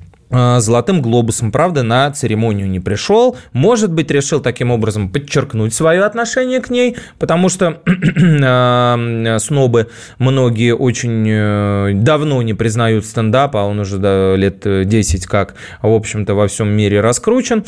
[0.60, 3.38] золотым глобусом, правда, на церемонию не пришел.
[3.54, 10.76] Может быть, решил таким образом подчеркнуть свое отношение к ней, потому что э, снобы многие
[10.76, 13.98] очень э, давно не признают стендап, а он уже
[14.36, 17.64] лет 10 как, в общем-то, во всем мире раскручен,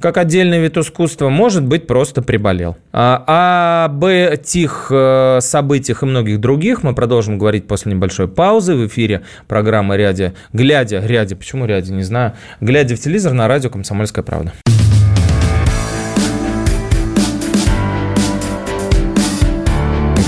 [0.00, 2.76] как отдельный вид искусства, может быть, просто приболел.
[2.92, 4.92] А об этих
[5.40, 11.00] событиях и многих других мы продолжим говорить после небольшой паузы в эфире программы «Рядя», «Глядя»,
[11.04, 14.52] «Рядя», почему «Рядя», не знаю, глядя в телевизор на радио «Комсомольская правда».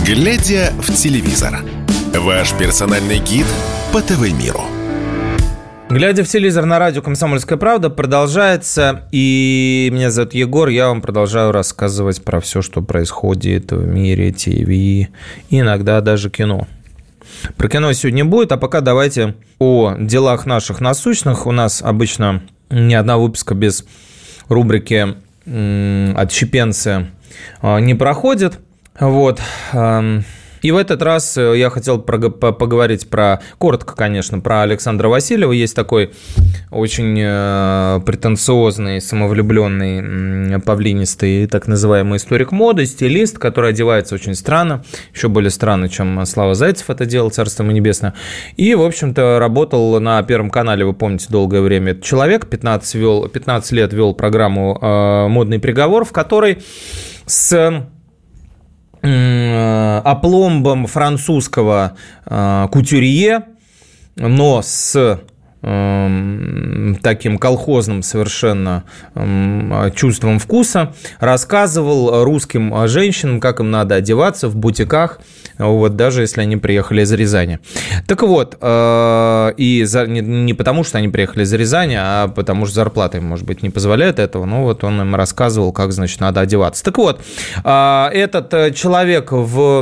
[0.06, 1.64] Глядя в телевизор.
[2.14, 3.46] Ваш персональный гид
[3.92, 4.62] по ТВ-миру.
[5.90, 11.50] Глядя в телевизор на радио «Комсомольская правда» продолжается, и меня зовут Егор, я вам продолжаю
[11.50, 15.10] рассказывать про все, что происходит в мире ТВ,
[15.50, 16.66] иногда даже кино.
[17.56, 21.46] Про кино сегодня будет, а пока давайте о делах наших насущных.
[21.46, 23.84] У нас обычно ни одна выпуска без
[24.48, 25.14] рубрики
[25.44, 27.08] «Отщепенцы»
[27.60, 28.58] а, не проходит.
[28.98, 29.40] Вот.
[30.62, 35.52] И в этот раз э, я хотел поговорить про, коротко, конечно, про Александра Васильева.
[35.52, 36.12] Есть такой
[36.70, 45.28] очень э, претенциозный, самовлюбленный, павлинистый, так называемый историк моды, стилист, который одевается очень странно, еще
[45.28, 48.14] более странно, чем Слава Зайцев это делал, царство ему небесное.
[48.56, 53.28] И, в общем-то, работал на Первом канале, вы помните, долгое время этот человек, 15, вел,
[53.28, 56.58] 15 лет вел программу э, «Модный приговор», в которой
[57.26, 57.84] с
[59.02, 63.44] опломбом французского э, кутюрье,
[64.16, 65.20] но с
[65.62, 68.82] таким колхозным совершенно
[69.14, 75.20] эм, чувством вкуса, рассказывал русским женщинам, как им надо одеваться в бутиках,
[75.58, 77.60] вот, даже если они приехали из Рязани.
[78.08, 82.66] Так вот, э, и за, не, не потому, что они приехали из Рязани, а потому
[82.66, 86.20] что зарплата им, может быть, не позволяет этого, но вот он им рассказывал, как, значит,
[86.20, 86.82] надо одеваться.
[86.82, 87.20] Так вот,
[87.62, 89.80] э, этот э, человек в,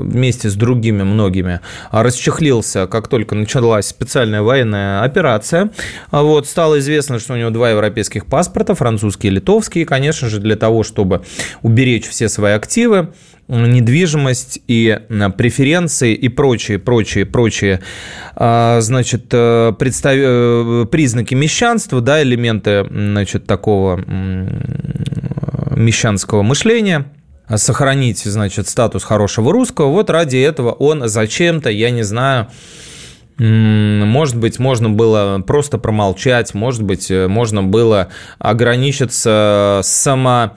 [0.00, 5.70] вместе с другими многими расчехлился, как только началась специальная специальная военная операция.
[6.10, 9.82] Вот, стало известно, что у него два европейских паспорта, французский и литовский.
[9.82, 11.22] И, конечно же, для того, чтобы
[11.62, 13.12] уберечь все свои активы,
[13.46, 14.98] недвижимость и
[15.36, 17.82] преференции и прочие, прочие, прочие,
[18.34, 20.14] а, значит, э, представ...
[20.16, 23.96] Э, признаки мещанства, да, элементы, значит, такого
[25.76, 27.06] мещанского мышления–
[27.56, 29.88] сохранить, значит, статус хорошего русского.
[29.88, 32.48] Вот ради этого он зачем-то, я не знаю,
[33.42, 40.52] может быть, можно было просто промолчать, может быть, э, можно было ограничиться само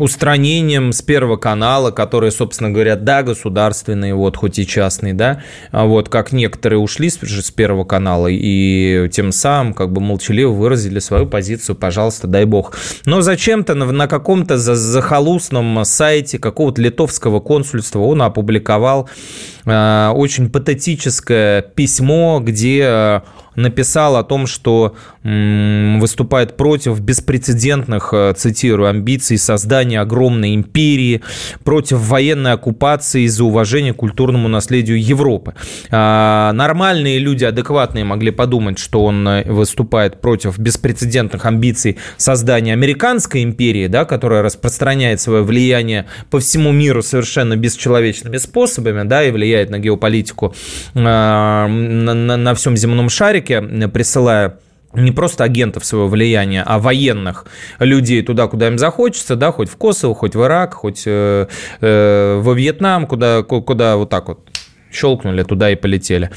[0.00, 5.86] устранением с Первого канала, который, собственно говоря, да, государственный, вот, хоть и частный, да, а
[5.86, 11.26] вот, как некоторые ушли с Первого канала и тем самым как бы молчаливо выразили свою
[11.26, 12.76] позицию, пожалуйста, дай бог.
[13.04, 19.08] Но зачем-то на, на каком-то захолустном сайте какого-то литовского консульства он опубликовал
[19.64, 23.20] э, очень патетическое письмо, где э,
[23.58, 24.94] написал о том, что
[25.24, 31.20] выступает против беспрецедентных, э, цитирую, амбиций создания огромной империи,
[31.64, 35.54] против военной оккупации из-за уважения к культурному наследию Европы.
[35.90, 43.42] А, нормальные люди, адекватные, могли подумать, что он э, выступает против беспрецедентных амбиций создания американской
[43.42, 49.70] империи, да, которая распространяет свое влияние по всему миру совершенно бесчеловечными способами, да, и влияет
[49.70, 50.54] на геополитику
[50.94, 54.58] на, на, на всем земном шарике, Америке, присылая
[54.94, 57.44] не просто агентов своего влияния, а военных
[57.78, 61.46] людей туда, куда им захочется, да, хоть в Косово, хоть в Ирак, хоть э,
[61.80, 64.48] э, во Вьетнам, куда, куда вот так вот
[64.90, 66.30] щелкнули туда и полетели.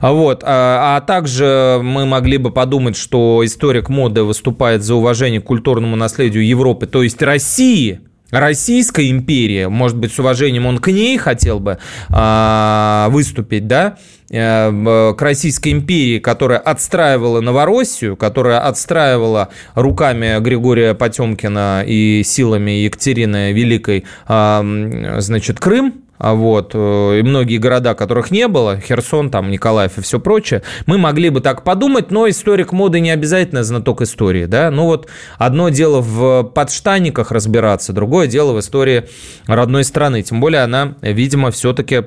[0.00, 0.44] Вот.
[0.46, 5.96] А, а также мы могли бы подумать, что историк моды выступает за уважение к культурному
[5.96, 8.00] наследию Европы, то есть России–
[8.30, 14.15] Российская империя, может быть, с уважением он к ней хотел бы э, выступить, да, э,
[14.28, 24.04] к Российской империи, которая отстраивала Новороссию, которая отстраивала руками Григория Потемкина и силами Екатерины Великой,
[24.28, 29.98] э, значит, Крым, а вот, э, и многие города, которых не было, Херсон, там, Николаев
[29.98, 34.46] и все прочее, мы могли бы так подумать, но историк моды не обязательно знаток истории,
[34.46, 35.08] да, ну вот
[35.38, 39.04] одно дело в подштанниках разбираться, другое дело в истории
[39.46, 42.02] родной страны, тем более она, видимо, все-таки Э,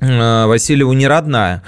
[0.00, 1.62] Васильеву не родная.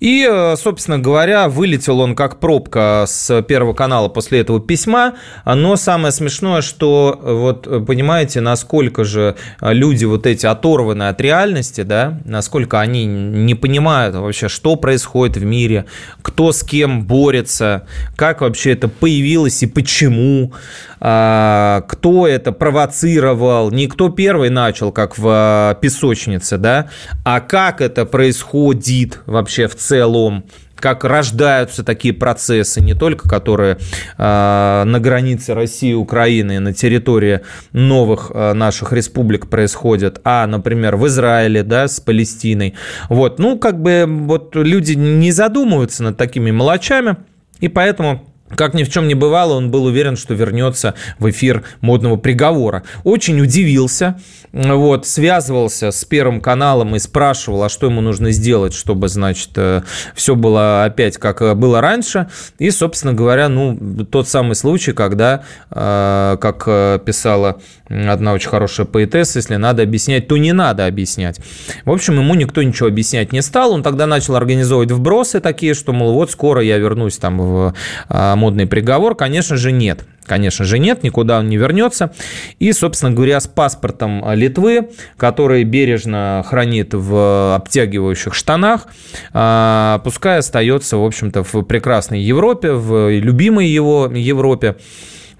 [0.00, 5.14] И, э, собственно говоря, вылетел он как пробка с Первого канала после этого письма.
[5.44, 12.20] Но самое смешное, что, вот понимаете, насколько же люди вот эти оторваны от реальности, да,
[12.24, 15.86] насколько они не понимают вообще, что происходит в мире,
[16.22, 20.52] кто с кем борется, как вообще это появилось и почему.
[21.00, 26.88] А, кто это провоцировал, не кто первый начал, как в а, песочнице, да,
[27.24, 30.44] а как это происходит вообще в целом,
[30.76, 33.78] как рождаются такие процессы, не только которые
[34.18, 37.40] э, на границе России и Украины, на территории
[37.72, 42.74] новых э, наших республик происходят, а, например, в Израиле, да, с Палестиной.
[43.08, 47.16] Вот, ну, как бы вот люди не задумываются над такими мелочами,
[47.60, 51.64] и поэтому как ни в чем не бывало, он был уверен, что вернется в эфир
[51.80, 52.84] модного приговора.
[53.02, 54.20] Очень удивился,
[54.52, 59.82] вот, связывался с Первым каналом и спрашивал, а что ему нужно сделать, чтобы, значит, э,
[60.14, 62.28] все было опять как было раньше.
[62.58, 63.76] И, собственно говоря, ну,
[64.10, 70.28] тот самый случай, когда, э, как э, писала одна очень хорошая поэтесса, если надо объяснять,
[70.28, 71.40] то не надо объяснять.
[71.84, 73.72] В общем, ему никто ничего объяснять не стал.
[73.72, 77.74] Он тогда начал организовывать вбросы такие, что, мол, вот скоро я вернусь там в
[78.36, 79.16] модный приговор.
[79.16, 80.04] Конечно же, нет.
[80.24, 82.12] Конечно же, нет, никуда он не вернется.
[82.58, 88.88] И, собственно говоря, с паспортом Литвы, который бережно хранит в обтягивающих штанах,
[89.32, 94.76] а, пускай остается, в общем-то, в прекрасной Европе, в любимой его Европе,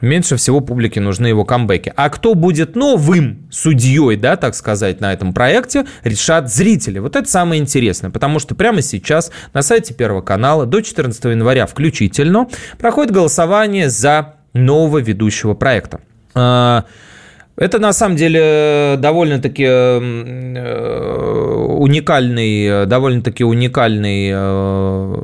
[0.00, 1.92] меньше всего публике нужны его камбэки.
[1.96, 6.98] А кто будет новым судьей, да, так сказать, на этом проекте, решат зрители.
[6.98, 11.66] Вот это самое интересное, потому что прямо сейчас на сайте Первого канала до 14 января
[11.66, 16.00] включительно проходит голосование за нового ведущего проекта.
[16.35, 16.85] А,
[17.56, 19.98] это на самом деле довольно-таки э,
[21.78, 25.16] уникальный, довольно-таки уникальный э,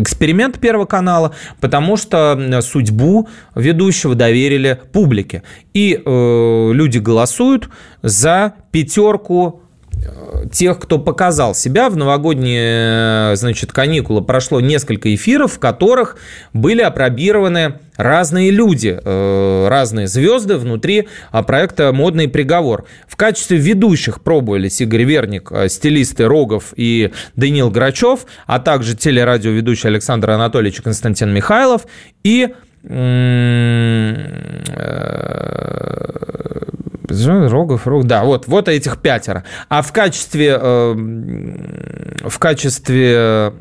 [0.00, 5.42] эксперимент Первого канала, потому что судьбу ведущего доверили публике.
[5.74, 7.68] И э, люди голосуют
[8.02, 9.61] за пятерку
[10.50, 16.16] тех, кто показал себя в новогодние, значит, каникулы прошло несколько эфиров, в которых
[16.52, 22.86] были опробированы разные люди, э, разные звезды внутри а, проекта «Модный приговор».
[23.06, 29.88] В качестве ведущих пробовались Игорь Верник, э, стилисты Рогов и Даниил Грачев, а также телерадиоведущий
[29.88, 31.86] Александр Анатольевич и Константин Михайлов
[32.24, 34.14] и э,
[37.48, 39.44] Рогов, Рогов, да, вот, вот этих пятеро.
[39.68, 40.94] А в качестве, э,
[42.28, 43.52] в качестве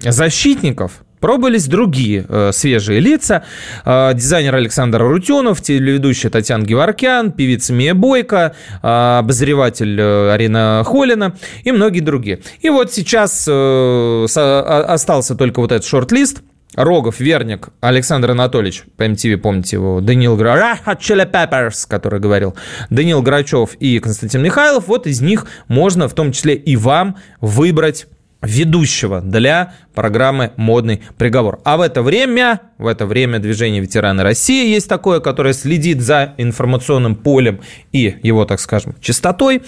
[0.00, 3.44] защитников Пробовались другие э, свежие лица.
[3.86, 12.00] Э, дизайнер Александр Рутюнов, телеведущая Татьяна Геворкян, певица Мия Бойко, обозреватель Арина Холина и многие
[12.00, 12.42] другие.
[12.60, 16.42] И вот сейчас остался только вот этот шорт-лист–
[16.74, 22.54] Рогов, Верник, Александр Анатольевич, по MTV, помните его, Даниил Грачев, который говорил,
[22.90, 28.06] Даниил Грачев и Константин Михайлов, вот из них можно в том числе и вам выбрать
[28.44, 31.60] ведущего для программы «Модный приговор».
[31.64, 36.34] А в это время, в это время движение «Ветераны России» есть такое, которое следит за
[36.36, 37.60] информационным полем
[37.92, 39.62] и его, так скажем, чистотой,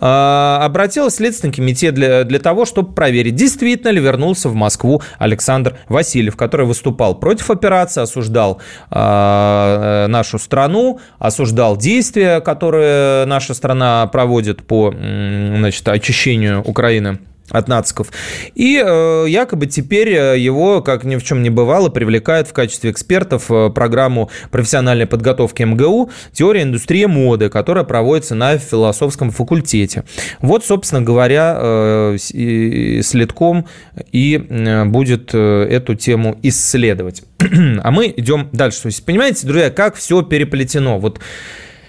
[0.00, 5.02] а, обратилось в Следственный комитет для, для того, чтобы проверить, действительно ли вернулся в Москву
[5.18, 14.06] Александр Васильев, который выступал против операции, осуждал а, нашу страну, осуждал действия, которые наша страна
[14.06, 17.18] проводит по значит, очищению Украины
[17.52, 18.08] от нациков.
[18.54, 22.90] И э, якобы теперь э, его, как ни в чем не бывало, привлекают в качестве
[22.90, 30.04] экспертов в программу профессиональной подготовки МГУ «Теория индустрии моды», которая проводится на философском факультете.
[30.40, 33.66] Вот, собственно говоря, э, следком
[34.10, 37.22] и э, будет э, эту тему исследовать.
[37.82, 38.82] а мы идем дальше.
[38.82, 40.98] То есть, понимаете, друзья, как все переплетено.
[40.98, 41.20] Вот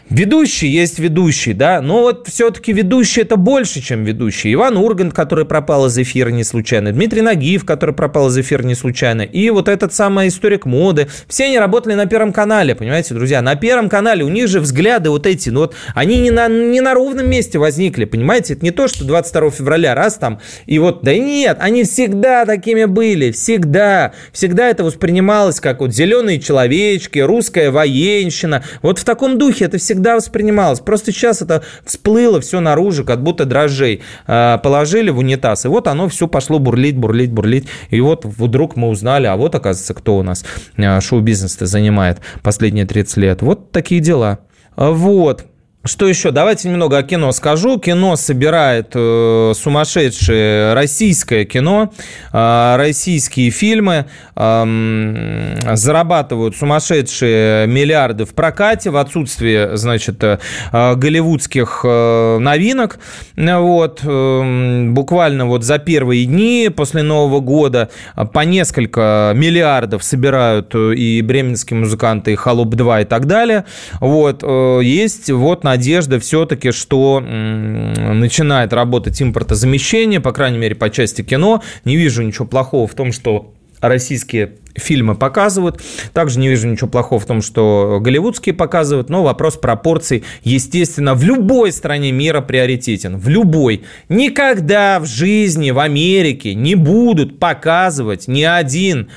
[0.09, 4.53] Ведущий есть ведущий, да, но вот все-таки ведущий это больше, чем ведущий.
[4.53, 8.75] Иван Ургант, который пропал из эфира не случайно, Дмитрий Нагиев, который пропал из эфира не
[8.75, 11.07] случайно, и вот этот самый историк моды.
[11.27, 15.09] Все они работали на Первом канале, понимаете, друзья, на Первом канале у них же взгляды
[15.09, 18.71] вот эти, ну вот они не на, не на ровном месте возникли, понимаете, это не
[18.71, 24.11] то, что 22 февраля раз там, и вот, да нет, они всегда такими были, всегда,
[24.33, 29.92] всегда это воспринималось как вот зеленые человечки, русская военщина, вот в таком духе это всегда
[29.93, 30.79] всегда воспринималось.
[30.79, 35.87] Просто сейчас это всплыло все наружу, как будто дрожжей э, положили в унитаз, и вот
[35.87, 37.67] оно все пошло бурлить, бурлить, бурлить.
[37.91, 40.45] И вот вдруг мы узнали, а вот, оказывается, кто у нас
[40.77, 43.41] э, шоу-бизнес-то занимает последние 30 лет.
[43.43, 44.39] Вот такие дела.
[44.75, 45.45] Вот.
[45.85, 46.31] Что еще?
[46.31, 47.77] Давайте немного о кино скажу.
[47.77, 51.91] Кино собирает э, сумасшедшее российское кино,
[52.31, 60.37] э, российские фильмы э, зарабатывают сумасшедшие миллиарды в прокате в отсутствие, значит, э,
[60.71, 62.99] голливудских э, новинок.
[63.35, 67.89] Вот э, буквально вот за первые дни после Нового года
[68.31, 73.65] по несколько миллиардов собирают э, и бременские музыканты, и Холоп 2 и так далее.
[73.99, 80.89] Вот э, есть вот на надежда все-таки, что начинает работать импортозамещение, по крайней мере, по
[80.89, 81.63] части кино.
[81.83, 85.81] Не вижу ничего плохого в том, что российские фильмы показывают.
[86.13, 91.23] Также не вижу ничего плохого в том, что голливудские показывают, но вопрос пропорций, естественно, в
[91.23, 93.17] любой стране мира приоритетен.
[93.17, 93.83] В любой.
[94.09, 99.09] Никогда в жизни в Америке не будут показывать ни один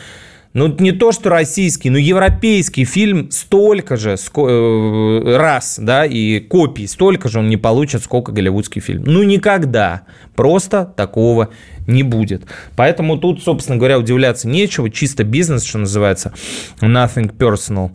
[0.56, 6.86] ну, не то, что российский, но европейский фильм столько же э, раз, да, и копий
[6.86, 9.04] столько же он не получит, сколько голливудский фильм.
[9.04, 10.06] Ну, никогда.
[10.34, 11.50] Просто такого
[11.86, 12.44] не будет.
[12.74, 14.88] Поэтому тут, собственно говоря, удивляться нечего.
[14.88, 16.32] Чисто бизнес, что называется.
[16.80, 17.90] Nothing personal.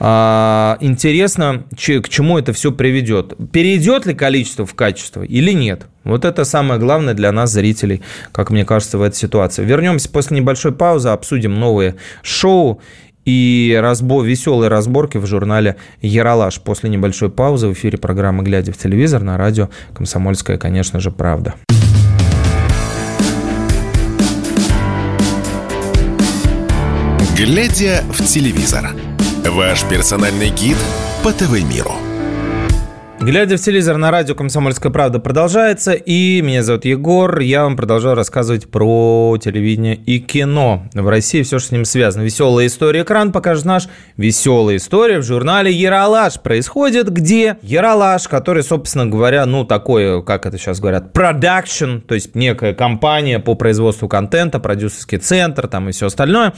[0.00, 3.34] А, интересно, к чему это все приведет.
[3.50, 5.86] Перейдет ли количество в качество или нет?
[6.04, 9.64] Вот это самое главное для нас, зрителей, как мне кажется, в этой ситуации.
[9.64, 12.80] Вернемся после небольшой паузы, обсудим новые шоу
[13.24, 16.60] и разбор, веселые разборки в журнале «Яралаш».
[16.60, 21.54] После небольшой паузы в эфире программы «Глядя в телевизор» на радио «Комсомольская», конечно же, «Правда».
[27.36, 28.90] «Глядя в телевизор»–
[29.50, 30.76] ваш персональный гид
[31.22, 31.94] по ТВ-миру–
[33.20, 38.14] Глядя в телевизор на радио «Комсомольская правда» продолжается, и меня зовут Егор, я вам продолжаю
[38.14, 40.84] рассказывать про телевидение и кино.
[40.94, 42.22] В России все, что с ним связано.
[42.22, 46.40] Веселая история экран покажет наш веселая история в журнале «Яралаш».
[46.40, 47.58] Происходит где?
[47.60, 53.40] Яралаш, который, собственно говоря, ну, такой, как это сейчас говорят, продакшн, то есть некая компания
[53.40, 56.54] по производству контента, продюсерский центр там и все остальное,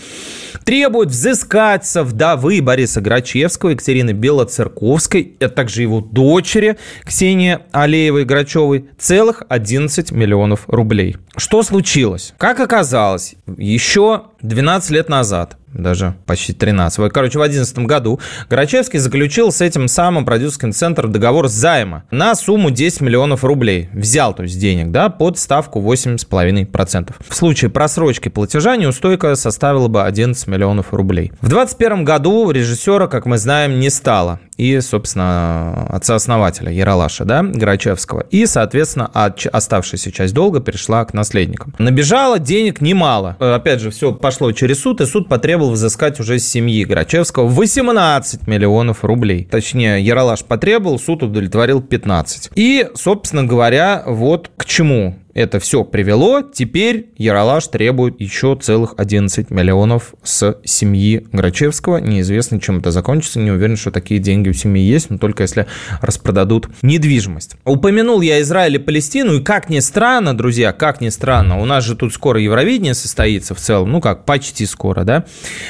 [0.64, 8.90] требует взыскать со вдовы Бориса Грачевского, Екатерины Белоцерковской, а также его дочь, дочери Ксении Алеевой-Грачевой
[8.98, 11.16] целых 11 миллионов рублей.
[11.36, 12.34] Что случилось?
[12.38, 17.12] Как оказалось, еще 12 лет назад даже почти 13.
[17.12, 22.70] Короче, в 2011 году Грачевский заключил с этим самым продюсерским центром договор займа на сумму
[22.70, 23.88] 10 миллионов рублей.
[23.92, 27.14] Взял, то есть денег, да, под ставку 8,5%.
[27.26, 31.32] В случае просрочки платежа неустойка составила бы 11 миллионов рублей.
[31.40, 34.40] В 2021 году режиссера, как мы знаем, не стало.
[34.56, 38.26] И, собственно, отца-основателя Яралаша, да, Грачевского.
[38.30, 41.74] И, соответственно, оставшаяся часть долга перешла к наследникам.
[41.78, 43.36] Набежало денег немало.
[43.38, 47.46] Опять же, все пошло через суд, и суд потребовал потребовал взыскать уже с семьи Грачевского
[47.46, 49.46] 18 миллионов рублей.
[49.50, 52.52] Точнее, Яралаш потребовал, суд удовлетворил 15.
[52.54, 56.42] И, собственно говоря, вот к чему это все привело.
[56.42, 61.98] Теперь Яралаш требует еще целых 11 миллионов с семьи Грачевского.
[61.98, 63.38] Неизвестно, чем это закончится.
[63.38, 65.66] Не уверен, что такие деньги у семьи есть, но только если
[66.00, 67.56] распродадут недвижимость.
[67.64, 71.84] Упомянул я Израиль и Палестину, и как ни странно, друзья, как ни странно, у нас
[71.84, 75.24] же тут скоро Евровидение состоится в целом, ну как, почти скоро, да?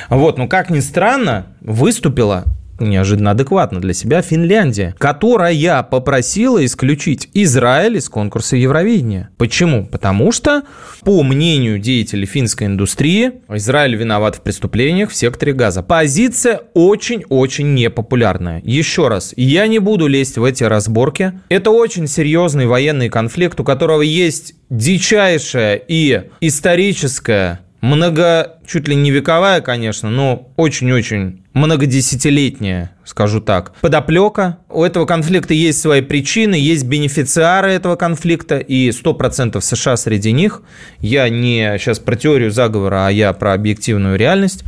[0.09, 2.45] Вот, ну как ни странно, выступила
[2.81, 9.31] неожиданно адекватно для себя Финляндия, которая попросила исключить Израиль из конкурса Евровидения.
[9.37, 9.87] Почему?
[9.87, 10.63] Потому что,
[11.03, 15.83] по мнению деятелей финской индустрии, Израиль виноват в преступлениях в секторе газа.
[15.83, 18.61] Позиция очень-очень непопулярная.
[18.65, 21.33] Еще раз, я не буду лезть в эти разборки.
[21.49, 29.11] Это очень серьезный военный конфликт, у которого есть дичайшая и историческая много, чуть ли не
[29.11, 34.59] вековая, конечно, но очень-очень многодесятилетняя, скажу так, подоплека.
[34.69, 40.63] У этого конфликта есть свои причины, есть бенефициары этого конфликта, и 100% США среди них.
[41.01, 44.65] Я не сейчас про теорию заговора, а я про объективную реальность.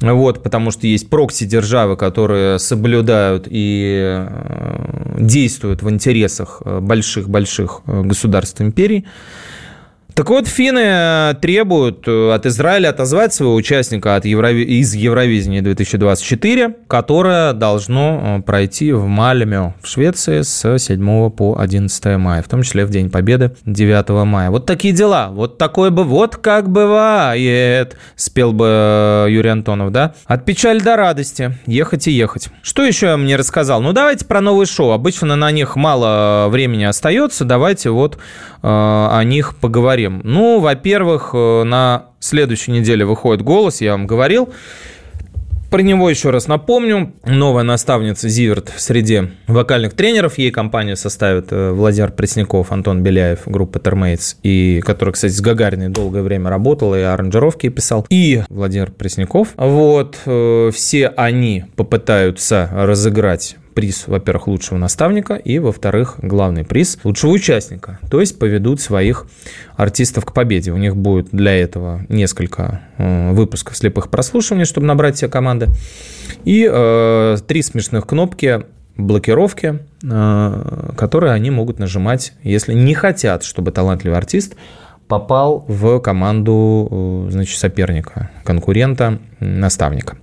[0.00, 8.60] Вот, потому что есть прокси-державы, которые соблюдают и э, действуют в интересах больших-больших э, государств
[8.60, 9.06] империй.
[10.16, 14.62] Так вот, финны э, требуют э, от Израиля отозвать своего участника от Еврови...
[14.62, 22.16] из Евровидения 2024, которое должно э, пройти в Мальме в Швеции с 7 по 11
[22.16, 24.50] мая, в том числе в День Победы 9 мая.
[24.50, 25.28] Вот такие дела.
[25.28, 30.14] Вот такое бы, вот как бывает, спел бы Юрий Антонов, да?
[30.24, 31.58] От печали до радости.
[31.66, 32.48] Ехать и ехать.
[32.62, 33.82] Что еще я мне рассказал?
[33.82, 34.92] Ну, давайте про новые шоу.
[34.92, 37.44] Обычно на них мало времени остается.
[37.44, 38.16] Давайте вот
[38.62, 40.20] о них поговорим поговорим.
[40.24, 44.48] Ну, во-первых, э, на следующей неделе выходит «Голос», я вам говорил.
[45.70, 47.12] Про него еще раз напомню.
[47.24, 50.38] Новая наставница Зиверт среди вокальных тренеров.
[50.38, 55.88] Ей компанию составит э, Владимир Пресняков, Антон Беляев, группа Термейтс, и который, кстати, с Гагариной
[55.88, 58.06] долгое время работал и аранжировки писал.
[58.10, 59.48] И Владимир Пресняков.
[59.56, 60.18] Вот.
[60.24, 67.98] Э, все они попытаются разыграть приз, во-первых, лучшего наставника, и, во-вторых, главный приз лучшего участника.
[68.10, 69.26] То есть поведут своих
[69.76, 70.72] артистов к победе.
[70.72, 75.68] У них будет для этого несколько э, выпусков слепых прослушиваний, чтобы набрать все команды.
[76.44, 78.62] И э, три смешных кнопки
[78.96, 84.56] блокировки, э, которые они могут нажимать, если не хотят, чтобы талантливый артист
[85.06, 90.18] попал в команду значит, соперника, конкурента, наставника.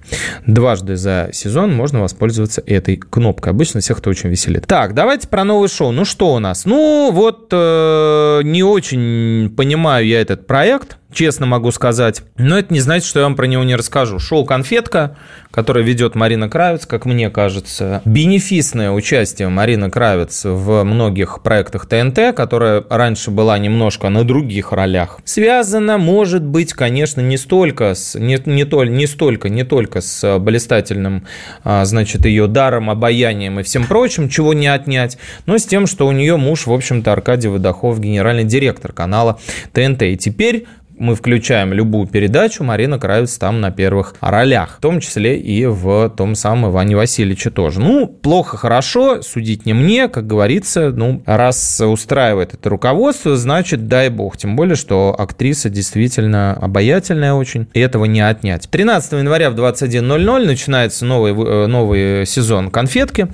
[0.45, 3.51] Дважды за сезон можно воспользоваться этой кнопкой.
[3.51, 4.67] Обычно всех это очень веселит.
[4.67, 5.91] Так, давайте про новый шоу.
[5.91, 6.65] Ну что у нас?
[6.65, 12.23] Ну вот э, не очень понимаю я этот проект честно могу сказать.
[12.37, 14.19] Но это не значит, что я вам про него не расскажу.
[14.19, 15.15] Шоу «Конфетка»,
[15.51, 18.01] которое ведет Марина Кравец, как мне кажется.
[18.05, 25.19] Бенефисное участие Марины Кравец в многих проектах ТНТ, которая раньше была немножко на других ролях.
[25.23, 30.39] Связано, может быть, конечно, не столько с, не, не, то, не столько, не только с
[30.39, 31.25] блистательным,
[31.63, 36.07] а, значит, ее даром, обаянием и всем прочим, чего не отнять, но с тем, что
[36.07, 39.39] у нее муж, в общем-то, Аркадий Водохов, генеральный директор канала
[39.73, 40.03] ТНТ.
[40.03, 40.65] И теперь
[40.97, 46.09] мы включаем любую передачу, Марина Кравец там на первых ролях, в том числе и в
[46.09, 47.79] том самом Иване Васильевиче тоже.
[47.79, 54.09] Ну, плохо, хорошо, судить не мне, как говорится, ну, раз устраивает это руководство, значит, дай
[54.09, 54.37] бог.
[54.37, 58.67] Тем более, что актриса действительно обаятельная очень, и этого не отнять.
[58.69, 63.27] 13 января в 21.00 начинается новый, э, новый сезон «Конфетки».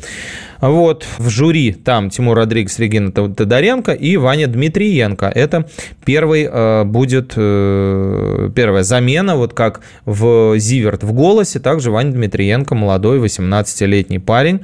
[0.62, 5.32] Вот, в жюри там Тимур Родригес, Регина Тодоренко и Ваня Дмитриенко.
[5.34, 5.68] Это
[6.06, 12.76] первый э, будет, э, первая замена, вот как в Зиверт в голосе, также Ваня Дмитриенко,
[12.76, 14.62] молодой 18-летний парень,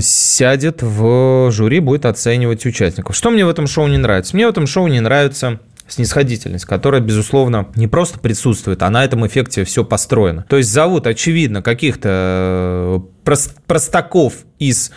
[0.00, 3.16] сядет в жюри, будет оценивать участников.
[3.16, 4.36] Что мне в этом шоу не нравится?
[4.36, 9.26] Мне в этом шоу не нравится снисходительность, которая, безусловно, не просто присутствует, а на этом
[9.26, 10.44] эффекте все построено.
[10.48, 13.32] То есть зовут, очевидно, каких-то э,
[13.66, 14.90] простаков из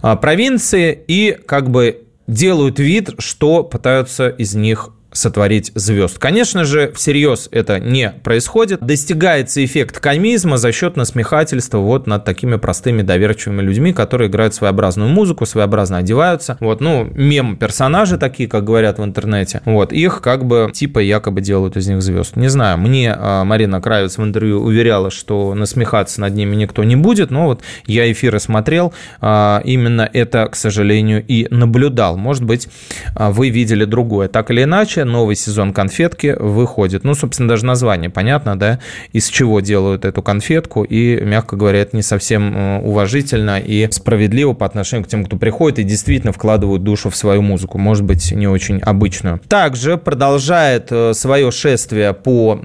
[0.00, 6.18] а, провинции и как бы делают вид, что пытаются из них сотворить звезд.
[6.18, 8.80] Конечно же, всерьез это не происходит.
[8.80, 15.10] Достигается эффект комизма за счет насмехательства вот над такими простыми доверчивыми людьми, которые играют своеобразную
[15.10, 16.56] музыку, своеобразно одеваются.
[16.60, 19.60] Вот, ну, мем-персонажи такие, как говорят в интернете.
[19.64, 22.36] Вот, их как бы типа якобы делают из них звезд.
[22.36, 26.96] Не знаю, мне э, Марина Кравец в интервью уверяла, что насмехаться над ними никто не
[26.96, 32.16] будет, но вот я эфиры смотрел, э, именно это, к сожалению, и наблюдал.
[32.16, 32.68] Может быть,
[33.16, 34.28] э, вы видели другое.
[34.28, 37.04] Так или иначе, новый сезон конфетки выходит.
[37.04, 38.78] Ну, собственно, даже название понятно, да,
[39.12, 44.52] из чего делают эту конфетку, и, мягко говоря, это не совсем э, уважительно и справедливо
[44.52, 48.32] по отношению к тем, кто приходит и действительно вкладывают душу в свою музыку, может быть,
[48.32, 49.40] не очень обычную.
[49.48, 52.58] Также продолжает э, свое шествие по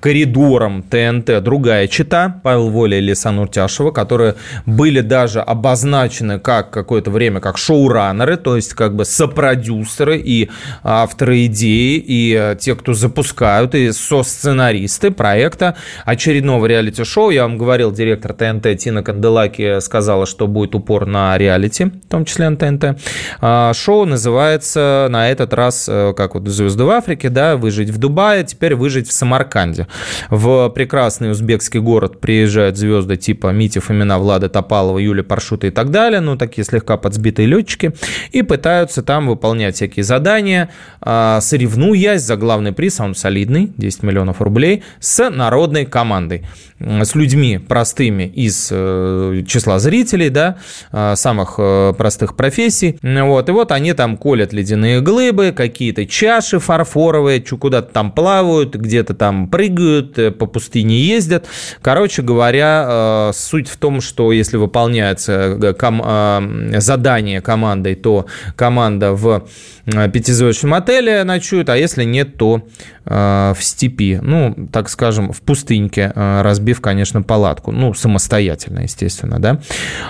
[0.00, 4.34] коридорам ТНТ другая чита, Павел Воля и Лисан Уртяшева, которые
[4.64, 10.50] были даже обозначены как какое-то время как шоураннеры, то есть как бы сопродюсеры и
[10.82, 17.30] авторы идей идеи и э, те, кто запускают, и со-сценаристы проекта очередного реалити-шоу.
[17.30, 22.24] Я вам говорил, директор ТНТ Тина Канделаки сказала, что будет упор на реалити, в том
[22.24, 23.00] числе на ТНТ.
[23.40, 27.98] А, шоу называется на этот раз, э, как вот «Звезды в Африке», да, «Выжить в
[27.98, 29.86] Дубае», теперь «Выжить в Самарканде».
[30.30, 35.90] В прекрасный узбекский город приезжают звезды типа Мити Фомина, Влада Топалова, Юля Паршута и так
[35.90, 37.92] далее, ну, такие слегка подсбитые летчики,
[38.32, 40.70] и пытаются там выполнять всякие задания,
[41.00, 46.44] а, соревнования соревнуясь за главный приз, а он солидный, 10 миллионов рублей, с народной командой,
[46.78, 50.58] с людьми простыми из э, числа зрителей, да,
[50.92, 52.98] э, самых э, простых профессий.
[53.02, 59.14] Вот, и вот они там колят ледяные глыбы, какие-то чаши фарфоровые, куда-то там плавают, где-то
[59.14, 61.46] там прыгают, по пустыне ездят.
[61.80, 68.26] Короче говоря, суть в том, что если выполняется ком- задание командой, то
[68.56, 69.46] команда в
[69.86, 72.62] пятизвездочном отеле ночует, а если нет, то
[73.04, 79.38] э, в степи, ну, так скажем, в пустыньке, э, разбив, конечно, палатку, ну, самостоятельно, естественно,
[79.38, 79.60] да.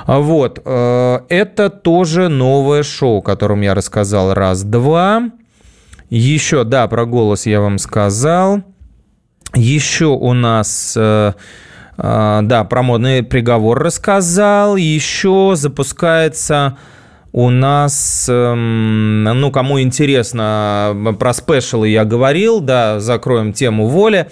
[0.07, 5.31] Вот, э, это тоже новое шоу, о котором я рассказал раз-два.
[6.11, 8.63] Еще, да, про голос я вам сказал.
[9.55, 10.97] Еще у нас...
[11.99, 14.77] Да, про модный приговор рассказал.
[14.77, 16.77] Еще запускается
[17.37, 24.31] у нас, эм, ну, кому интересно, про спешалы я говорил, да, закроем тему воли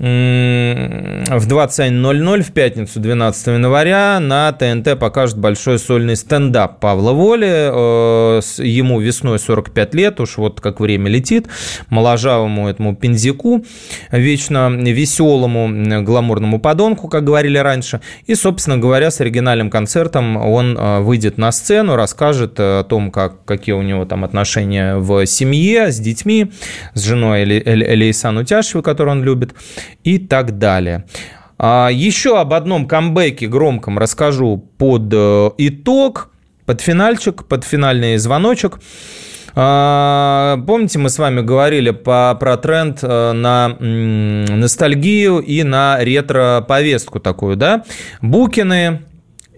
[0.00, 7.46] в 21.00 в пятницу 12 января на ТНТ покажет большой сольный стендап Павла Воли.
[7.46, 11.48] Э, ему весной 45 лет, уж вот как время летит.
[11.90, 13.62] Моложавому этому пензику,
[14.10, 18.00] вечно веселому гламурному подонку, как говорили раньше.
[18.24, 23.44] И, собственно говоря, с оригинальным концертом он э, выйдет на сцену, расскажет о том, как,
[23.44, 26.50] какие у него там отношения в семье, с детьми,
[26.94, 29.52] с женой Элейсан Утяшевой, которую он любит
[30.04, 31.04] и так далее.
[31.58, 36.30] А, еще об одном камбэке громком расскажу под э, итог,
[36.64, 38.80] под финальчик, под финальный звоночек.
[39.54, 47.20] А, помните, мы с вами говорили по, про тренд э, на ностальгию и на ретро-повестку
[47.20, 47.84] такую, да?
[48.22, 49.02] Букины,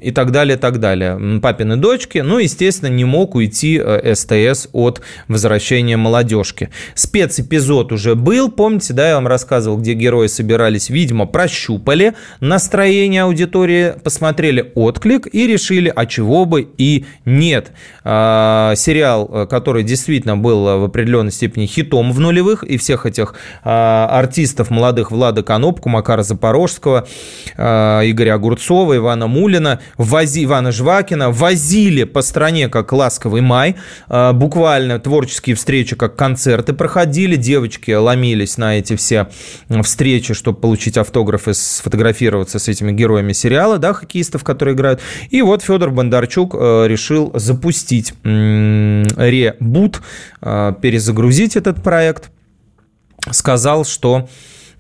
[0.03, 1.41] и так далее, так далее.
[1.41, 2.19] Папины дочки.
[2.19, 6.71] Ну, естественно, не мог уйти э, СТС от возвращения молодежки.
[6.95, 13.95] Спецэпизод уже был, помните, да, я вам рассказывал, где герои собирались, видимо, прощупали настроение аудитории,
[14.03, 17.73] посмотрели отклик и решили, а чего бы и нет.
[18.05, 23.35] А, сериал, э, который действительно был в определенной степени хитом в нулевых, и всех этих
[23.65, 27.07] а, артистов молодых Влада Конопку, Макара Запорожского,
[27.57, 33.77] а, Игоря Огурцова, Ивана Мулина вози, Ивана Жвакина возили по стране как «Ласковый май»,
[34.09, 39.29] а, буквально творческие встречи как концерты проходили, девочки ломились на эти все
[39.83, 45.01] встречи, чтобы получить автографы, сфотографироваться с этими героями сериала, да, хоккеистов, которые играют.
[45.31, 50.03] И вот Федор Бондарчук э, решил запустить ребут,
[50.41, 52.31] э, перезагрузить этот проект,
[53.31, 54.29] сказал, что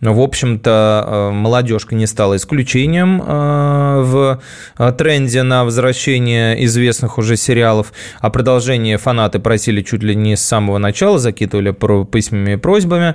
[0.02, 4.42] В общем-то, молодежка не стала исключением в
[4.98, 7.92] тренде на возвращение известных уже сериалов.
[8.18, 11.70] А продолжение фанаты просили чуть ли не с самого начала, закидывали
[12.04, 13.14] письмами и просьбами.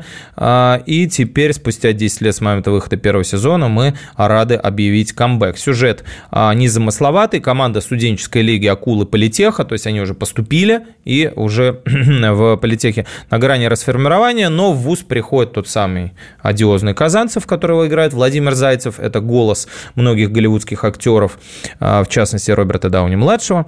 [0.86, 5.58] И теперь, спустя 10 лет с момента выхода первого сезона, мы рады объявить камбэк.
[5.58, 7.42] Сюжет незамысловатый.
[7.42, 13.40] Команда студенческой лиги «Акулы Политеха», то есть они уже поступили и уже в политехе на
[13.40, 19.20] грани расформирования, но в ВУЗ приходит тот самый одиозный Казанцев, которого играет Владимир Зайцев, это
[19.20, 21.40] голос многих голливудских актеров,
[21.80, 23.66] а, в частности Роберта Дауни-младшего,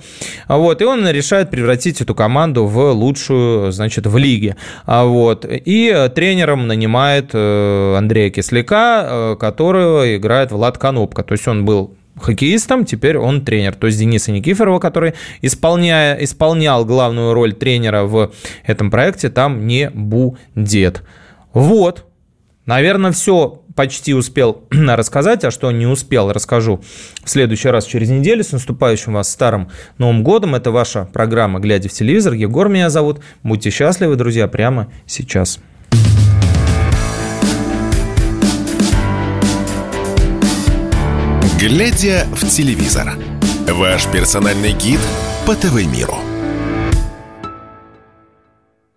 [0.47, 4.55] вот, и он решает превратить эту команду в лучшую, значит, в лиге,
[4.85, 11.47] а, вот, и тренером нанимает э, Андрея Кисляка, э, которого играет Влад Конопка, то есть
[11.47, 13.75] он был хоккеистом, теперь он тренер.
[13.75, 18.31] То есть Дениса Никифорова, который исполняя, исполнял главную роль тренера в
[18.65, 21.03] этом проекте, там не будет.
[21.53, 22.05] Вот.
[22.69, 26.83] Наверное, все почти успел рассказать, а что не успел, расскажу
[27.23, 28.43] в следующий раз через неделю.
[28.43, 30.53] С наступающим вас старым Новым годом.
[30.53, 32.33] Это ваша программа «Глядя в телевизор».
[32.33, 33.21] Егор меня зовут.
[33.41, 35.57] Будьте счастливы, друзья, прямо сейчас.
[41.59, 43.13] «Глядя в телевизор»–
[43.67, 44.99] ваш персональный гид
[45.47, 46.28] по ТВ-миру.